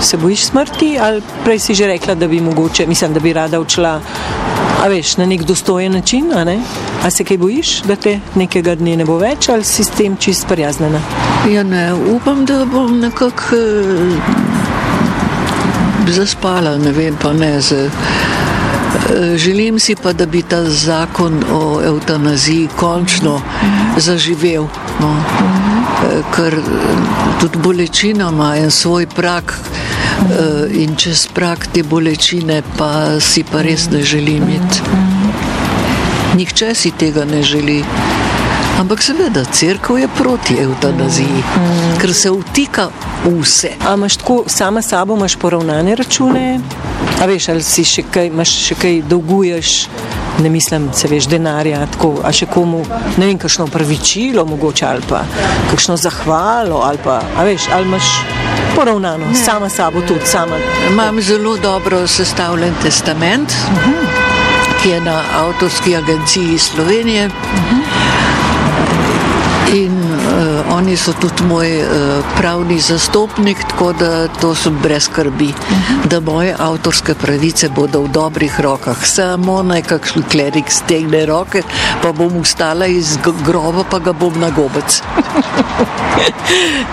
Se 0.00 0.16
bojiš 0.16 0.44
smrti 0.44 0.98
ali 1.00 1.22
prej 1.44 1.58
si 1.58 1.74
že 1.74 1.86
rekla, 1.86 2.14
da 2.14 2.28
bi 2.28 2.40
mogoče, 2.40 2.86
mislim, 2.86 3.14
da 3.14 3.20
bi 3.20 3.32
rada 3.32 3.60
odšla, 3.60 4.00
a 4.84 4.88
veš, 4.88 5.16
na 5.16 5.26
nek 5.26 5.42
dostojen 5.42 5.92
način, 5.92 6.32
a 6.34 6.44
ne? 6.44 6.58
A 7.04 7.10
se 7.10 7.24
kaj 7.24 7.38
bojiš, 7.38 7.82
da 7.82 7.96
te 7.96 8.20
nekega 8.34 8.74
dne 8.74 8.96
ne 8.96 9.04
bo 9.04 9.18
več 9.18 9.48
ali 9.48 9.64
si 9.64 9.84
s 9.84 9.90
tem 9.90 10.16
čist 10.16 10.46
prijaznjena? 10.48 11.00
Ja, 11.50 11.62
ne, 11.62 11.94
upam, 11.94 12.44
da 12.46 12.64
bom 12.64 12.98
nekako 13.00 13.56
eh, 13.56 14.16
zaspala, 16.12 16.76
ne 16.78 16.92
vem 16.92 17.16
pa 17.22 17.32
ne. 17.32 17.60
Z, 17.60 17.72
eh, 17.72 17.90
Želim 19.36 19.78
si 19.80 19.94
pa, 19.96 20.12
da 20.12 20.26
bi 20.26 20.42
ta 20.42 20.64
zakon 20.64 21.44
o 21.52 21.80
eutanaziji 21.84 22.68
končno 22.76 23.40
zaživel. 23.96 24.66
No. 25.00 25.16
Eh, 25.96 26.22
Ker 26.36 26.54
eh, 26.54 26.60
tudi 27.40 27.58
bolečina 27.58 28.28
ima 28.28 28.56
en 28.56 28.70
svoj 28.70 29.06
prak 29.06 29.54
eh, 29.54 30.82
in 30.82 30.96
čez 30.96 31.26
prak 31.34 31.66
te 31.72 31.82
bolečine 31.82 32.62
pa 32.78 33.20
si 33.20 33.44
pa 33.52 33.62
res 33.62 33.90
ne 33.90 34.02
želim 34.02 34.42
imeti. 34.42 34.80
Nihče 36.36 36.74
si 36.74 36.90
tega 36.90 37.24
ne 37.24 37.42
želi. 37.42 37.84
Ampak 38.76 39.02
seveda, 39.02 39.44
crkva 39.44 39.98
je 39.98 40.08
proti 40.08 40.54
eutanaziji, 40.60 41.42
ker 42.00 42.12
se 42.14 42.30
vtika 42.30 42.88
vse. 43.24 43.70
A 43.88 43.94
imaš 43.94 44.16
tako 44.16 44.44
sama 44.46 44.82
sabo, 44.82 45.16
imaš 45.16 45.36
poravnane 45.36 45.94
račune? 45.96 46.60
A 47.22 47.26
veš, 47.26 47.48
ali 47.48 47.62
si 47.62 47.84
še 47.88 48.04
kaj, 48.12 48.28
imaš 48.28 48.52
še 48.66 48.76
kaj 48.76 48.98
dolguješ, 49.08 49.70
ne 50.44 50.50
mislim, 50.52 50.90
se 50.92 51.08
veš, 51.08 51.28
denarja, 51.32 51.86
tako, 51.94 52.18
a 52.20 52.32
še 52.36 52.50
komu, 52.52 52.82
ne 53.16 53.24
vem, 53.24 53.38
kakšno 53.40 53.66
pravičilo 53.72 54.44
mogoče 54.44 54.84
ali 54.86 55.08
pa 55.08 55.22
kakšno 55.70 55.96
zahvalo 55.96 56.82
ali 56.84 57.00
pa, 57.04 57.22
a 57.36 57.46
veš, 57.48 57.70
ali 57.72 57.88
imaš 57.88 58.10
poravnano, 58.76 59.30
ne. 59.32 59.38
sama 59.40 59.70
sabo 59.72 60.04
tudi, 60.04 60.28
sama. 60.28 60.60
Imam 60.90 61.22
zelo 61.24 61.56
dobro 61.56 62.04
sestavljen 62.06 62.76
testament, 62.82 63.56
ki 64.82 64.92
je 64.92 65.00
na 65.00 65.22
avtorski 65.40 65.96
agenciji 65.96 66.58
Slovenije. 66.58 67.30
Uh, 67.32 68.05
oni 70.70 70.96
so 70.96 71.12
tudi 71.20 71.44
moj 71.48 71.80
uh, 71.80 71.88
pravni 72.38 72.78
zastopnik, 72.80 73.58
tako 73.70 73.92
da 73.92 74.28
to 74.28 74.54
sem 74.54 74.78
brez 74.82 75.04
skrbi, 75.04 75.52
da 76.10 76.20
moje 76.20 76.54
avtorske 76.58 77.14
pravice 77.14 77.68
bodo 77.68 78.00
v 78.02 78.08
dobrih 78.08 78.60
rokah. 78.60 79.06
Samo 79.06 79.62
naj 79.62 79.82
kakšen 79.82 80.24
klerik 80.30 80.70
stegne 80.70 81.26
roke, 81.26 81.62
pa 82.02 82.12
bom 82.12 82.40
ustala 82.40 82.86
iz 82.86 83.18
groba, 83.46 83.84
pa 83.90 83.98
ga 83.98 84.12
bom 84.12 84.40
na 84.40 84.50
gobec. 84.50 85.02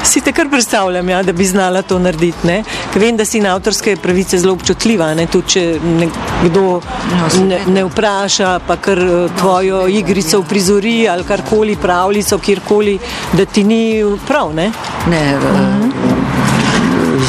Si 0.03 0.21
te 0.21 0.33
kar 0.35 0.49
predstavljam, 0.49 1.09
ja, 1.09 1.21
da 1.23 1.31
bi 1.31 1.45
znala 1.45 1.81
to 1.81 1.99
narediti. 1.99 2.47
Ne? 2.47 2.63
Ker 2.93 3.01
Vem, 3.03 3.17
da 3.17 3.25
si 3.25 3.39
na 3.41 3.53
avtorske 3.55 3.95
pravice 3.99 4.37
zelo 4.39 4.53
občutljiva. 4.53 5.09
Ne? 5.15 5.25
Tudi 5.31 5.55
če 5.55 5.63
nekdo 5.83 6.79
seveda. 6.81 7.45
ne, 7.47 7.59
ne 7.73 7.83
vpraša, 7.87 8.51
pa 8.67 8.77
kar 8.79 8.99
eh, 8.99 9.33
tvojo 9.39 9.81
igrico 9.87 10.41
prizori 10.49 11.07
ali 11.09 11.23
karkoli, 11.27 11.75
pravljico, 11.75 12.37
kjerkoli, 12.37 12.97
da 13.33 13.45
ti 13.45 13.62
ni 13.63 14.03
prav. 14.27 14.53
Ne? 14.55 14.71
Ne, 15.09 15.37
uh, 15.37 16.13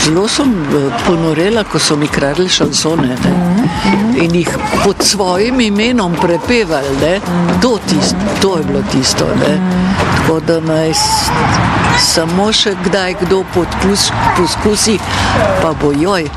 zelo 0.05 0.29
sem 0.29 0.51
eh, 0.51 0.91
ponorela, 1.07 1.65
ko 1.65 1.79
so 1.79 1.97
mi 1.97 2.09
kradli 2.09 2.49
šansone 2.49 3.17
ne? 3.25 3.33
in 4.25 4.35
jih 4.35 4.51
pod 4.85 4.97
svojim 5.01 5.61
imenom 5.61 6.15
prepevali. 6.21 6.97
Ne? 7.01 7.21
To, 7.63 7.79
tist, 7.89 8.17
to 8.43 8.57
je 8.59 8.65
bilo 8.65 8.83
tisto. 8.93 9.27
Ne? 9.41 9.59
Tako 10.17 10.41
da 10.41 10.61
naj 10.61 10.93
samo 11.99 12.53
še 12.53 12.75
kdaj 12.85 13.15
kdo 13.23 13.43
poskusi, 13.55 14.99
pa 15.63 15.73
bojoj. 15.83 16.29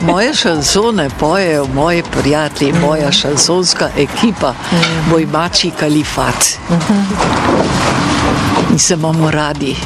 Moje 0.00 0.34
šansone 0.34 1.08
pojejo 1.20 1.66
moji 1.74 2.02
prijatelji, 2.02 2.72
moja 2.80 3.12
šansonska 3.12 3.90
ekipa, 3.96 4.54
moj 5.10 5.26
mači 5.32 5.70
kalifat. 5.70 6.58
In 8.72 8.78
se 8.78 8.94
imamo 8.94 9.30
radi. 9.30 9.76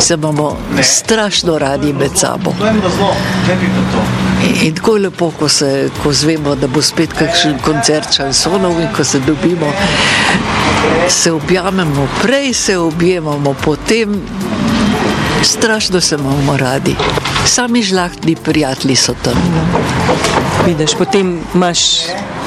Se 0.00 0.14
imamo 0.14 0.56
strašno 0.82 1.58
radi 1.58 1.92
med 1.92 2.10
sabo. 2.14 2.54
In, 4.42 4.66
in 4.66 4.74
tako 4.74 4.96
je 4.96 5.02
lepo, 5.02 5.30
ko, 5.30 5.48
se, 5.48 5.90
ko 6.02 6.12
zvemo, 6.12 6.54
da 6.54 6.66
bo 6.66 6.82
spet 6.82 7.12
kakšen 7.12 7.58
koncert 7.64 8.14
šansonov 8.14 8.80
in 8.80 8.88
ko 8.96 9.04
se 9.04 9.20
dobimo, 9.20 9.72
se 11.08 11.32
objamemo, 11.32 12.08
prej 12.22 12.52
se 12.54 12.78
objemamo, 12.78 13.54
potem 13.64 14.20
strašno 15.42 16.00
se 16.00 16.14
imamo 16.14 16.56
radi. 16.56 16.96
Sami 17.46 17.82
žlahtni 17.82 18.36
prijatelji 18.36 18.96
so 18.96 19.14
tam. 19.22 19.34
Vidiš, 20.66 20.94
potem 20.98 21.40
imaš 21.54 21.78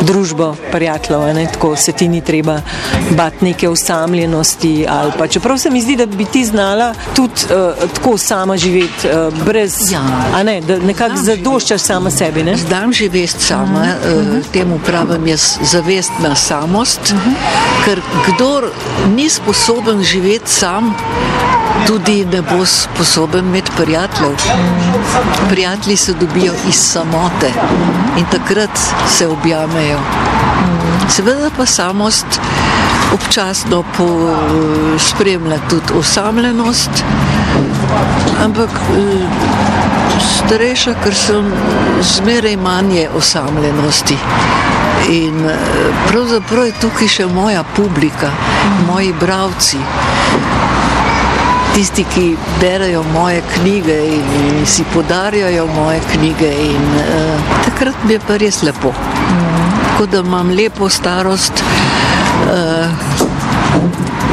družbo 0.01 0.55
prijateljev, 0.71 1.35
ne? 1.35 1.47
tako 1.53 1.75
se 1.75 1.91
ti 1.91 2.07
ni 2.07 2.21
treba 2.21 2.61
bati 3.09 3.45
neke 3.45 3.69
osamljenosti. 3.69 4.85
ali 4.89 5.11
Pa, 5.17 5.27
čeprav 5.27 5.57
se 5.57 5.69
mi 5.69 5.81
zdi, 5.81 5.95
da 5.95 6.05
bi 6.05 6.25
ti 6.25 6.45
znala 6.45 6.93
tudi 7.15 7.33
uh, 7.45 7.89
tako 7.93 8.17
sama 8.17 8.57
živeti, 8.57 9.07
uh, 9.07 9.45
brez, 9.45 9.91
Ja. 9.91 10.01
a 10.35 10.43
ne, 10.43 10.61
da 10.61 10.79
nekako 10.79 11.15
zadoščaš 11.17 11.81
sama 11.81 12.11
sebi. 12.11 12.43
Ne? 12.43 12.55
Znam 12.57 12.93
živeti 12.93 13.43
sama, 13.43 13.83
uh, 13.83 14.45
temu 14.53 14.79
pravim 14.85 15.27
jaz 15.27 15.57
zavestna 15.61 16.35
samost, 16.35 17.13
ker 17.85 18.01
kdor 18.27 18.69
ni 19.15 19.29
sposoben 19.29 20.03
živeti 20.03 20.51
sam, 20.51 20.95
tudi 21.87 22.25
ne 22.25 22.41
bo 22.41 22.65
sposoben 22.65 23.45
imeti 23.45 23.71
prijateljev. 23.77 24.35
Prijatelji 25.49 25.97
se 25.97 26.13
dobijo 26.13 26.53
iz 26.69 26.75
samote 26.75 27.51
in 28.17 28.25
takrat 28.31 28.79
se 29.09 29.27
objamejo. 29.27 29.90
Seveda 31.09 31.49
pa 31.57 31.65
samost 31.65 32.39
občasno 33.13 33.83
spremlja 34.99 35.57
tudi 35.69 35.93
osamljenost, 35.99 36.89
ampak 38.43 38.69
eh, 38.69 39.27
starejša, 40.37 40.93
ker 41.03 41.15
sem 41.15 41.51
zmeraj 42.01 42.57
manje 42.57 43.09
osamljenosti. 43.17 44.17
In 45.09 45.45
eh, 45.45 45.55
pravzaprav 46.07 46.65
je 46.65 46.73
tukaj 46.81 47.07
še 47.07 47.25
moja 47.25 47.63
publika, 47.75 48.31
moji 48.87 49.13
bravci. 49.19 49.77
Tisti, 51.75 52.03
ki 52.03 52.25
berajo 52.59 53.03
moje 53.13 53.41
knjige 53.53 53.95
in, 54.15 54.65
si 54.65 54.83
podarjajo 54.93 55.67
moje 55.71 56.01
knjige, 56.11 56.49
in 56.65 56.89
uh, 56.99 57.53
takrat 57.63 58.03
mi 58.03 58.17
je 58.17 58.19
pa 58.27 58.35
res 58.37 58.59
lepo. 58.67 58.91
Tako 60.01 60.11
da 60.11 60.19
imam 60.19 60.49
lepo 60.49 60.89
starost 60.89 61.53
uh, 61.53 62.89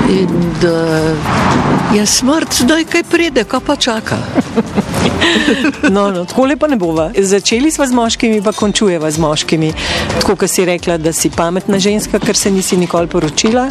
in 0.08 0.28
da 0.62 0.78
je 1.94 2.06
smrt, 2.06 2.62
da 2.62 2.74
je 2.74 2.84
kaj 2.84 3.02
pride, 3.02 3.44
kaj 3.44 3.60
pa 3.66 3.76
čaka. 3.76 4.16
No, 5.90 6.10
no, 6.10 6.24
tako 6.24 6.44
lepa 6.44 6.66
ne 6.66 6.76
bova. 6.76 7.10
Začeli 7.18 7.70
smo 7.70 7.86
z 7.86 7.92
moškimi, 7.92 8.42
pa 8.42 8.52
končujeva 8.52 9.10
z 9.10 9.18
moškimi. 9.18 9.72
Tako, 10.20 10.36
kot 10.36 10.50
si 10.50 10.64
rekla, 10.64 10.96
da 10.98 11.12
si 11.12 11.30
pametna 11.30 11.78
ženska, 11.78 12.18
ker 12.18 12.36
se 12.36 12.50
nisi 12.50 12.76
nikoli 12.76 13.06
poročila. 13.06 13.68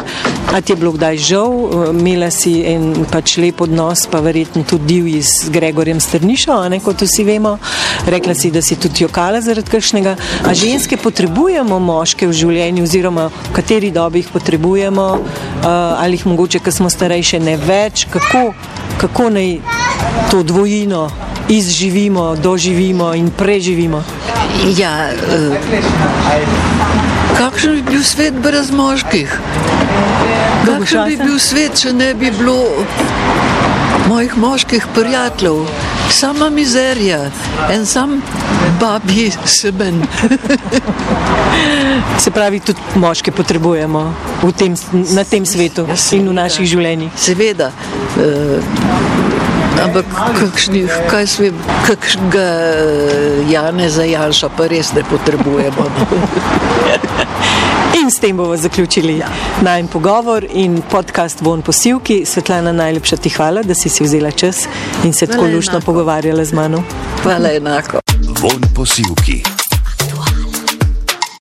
A 0.52 0.60
ti 0.60 0.72
je 0.72 0.76
bilo 0.76 0.92
kdaj 0.92 1.16
žal, 1.16 1.52
imela 1.90 2.30
si 2.30 2.62
en 2.66 3.06
pač 3.12 3.36
lep 3.36 3.60
odnos, 3.60 4.06
pa 4.10 4.20
verjetno 4.20 4.64
tudi 4.68 4.86
divji 4.86 5.22
z 5.22 5.50
Gregorjem 5.54 6.00
Strnišo, 6.00 6.58
ne 6.68 6.80
kot 6.80 7.02
vsi 7.02 7.24
vemo. 7.24 7.56
Rekla 8.06 8.34
si, 8.34 8.50
da 8.50 8.62
si 8.62 8.76
tudi 8.76 9.04
jokala 9.04 9.40
zaradi 9.40 9.70
kršnega. 9.70 10.16
A 10.46 10.54
ženske 10.54 10.96
potrebujemo 10.96 11.78
moške 11.78 12.28
v 12.28 12.32
življenju, 12.32 12.86
oziroma 12.88 13.28
v 13.28 13.54
kateri 13.56 13.90
dobi 13.94 14.22
jih 14.22 14.32
potrebujemo, 14.32 15.08
uh, 15.18 15.68
ali 16.02 16.18
jih 16.18 16.27
mogoče, 16.28 16.60
ker 16.64 16.72
smo 16.72 16.90
starejše, 16.90 17.40
ne 17.40 17.56
več. 17.56 18.06
Kako, 18.12 18.52
kako 19.00 19.30
naj 19.30 19.58
to 20.30 20.42
dvojino 20.42 21.08
izživimo, 21.48 22.36
doživimo 22.36 23.14
in 23.14 23.30
preživimo. 23.30 24.02
Ja, 24.76 25.08
eh, 25.08 25.58
kakšen 27.38 27.72
bi 27.72 27.82
bil 27.90 28.02
svet 28.04 28.34
brez 28.34 28.70
moških? 28.70 29.40
Kakšen 30.66 31.04
bi 31.08 31.16
bil 31.16 31.38
svet, 31.38 31.78
če 31.80 31.92
ne 31.92 32.14
bi 32.14 32.30
bilo 32.30 32.58
mojih 34.08 34.36
moških 34.36 34.86
prijateljev? 34.94 35.66
Sama 36.10 36.50
mizerija, 36.50 37.30
en 37.72 37.86
sam 37.86 38.22
babi 38.80 39.32
semen. 39.44 40.02
Se 42.22 42.30
pravi, 42.30 42.60
tudi 42.60 42.78
moške 42.94 43.32
potrebujemo 43.32 44.14
tem, 44.58 44.74
na 45.14 45.24
tem 45.24 45.46
svetu 45.46 45.86
ja, 45.88 45.94
in 46.16 46.28
v 46.28 46.32
naših 46.32 46.66
življenjih. 46.66 47.10
Seveda. 47.16 47.70
Uh, 48.18 48.62
ampak 49.82 50.06
kakšnih, 50.38 50.90
kaj 51.10 51.26
sve, 51.30 51.50
kakšnega 51.86 52.46
Jane 53.50 53.90
za 53.90 54.06
Janša 54.06 54.48
pa 54.56 54.66
res 54.70 54.92
ne 54.96 55.02
potrebujemo. 55.06 55.84
In 57.98 58.10
s 58.10 58.20
tem 58.22 58.36
bomo 58.36 58.56
zaključili 58.56 59.18
ja. 59.18 59.28
najmen 59.62 59.88
pogovor 59.90 60.46
in 60.50 60.82
podcast 60.90 61.40
Von 61.40 61.62
posilki. 61.62 62.24
Svetlana, 62.26 62.72
najlepša 62.72 63.16
ti 63.16 63.30
hvala, 63.30 63.62
da 63.62 63.74
si 63.74 63.88
si 63.88 64.04
vzela 64.04 64.30
čas 64.30 64.66
in 65.04 65.12
se 65.12 65.26
hvala 65.26 65.26
tako 65.26 65.56
lušno 65.56 65.80
pogovarjala 65.80 66.44
z 66.44 66.52
mano. 66.52 66.82
Hvala 67.22 67.52
enako. 67.56 68.07
Buon 68.40 68.60
Posiuki. 68.72 69.42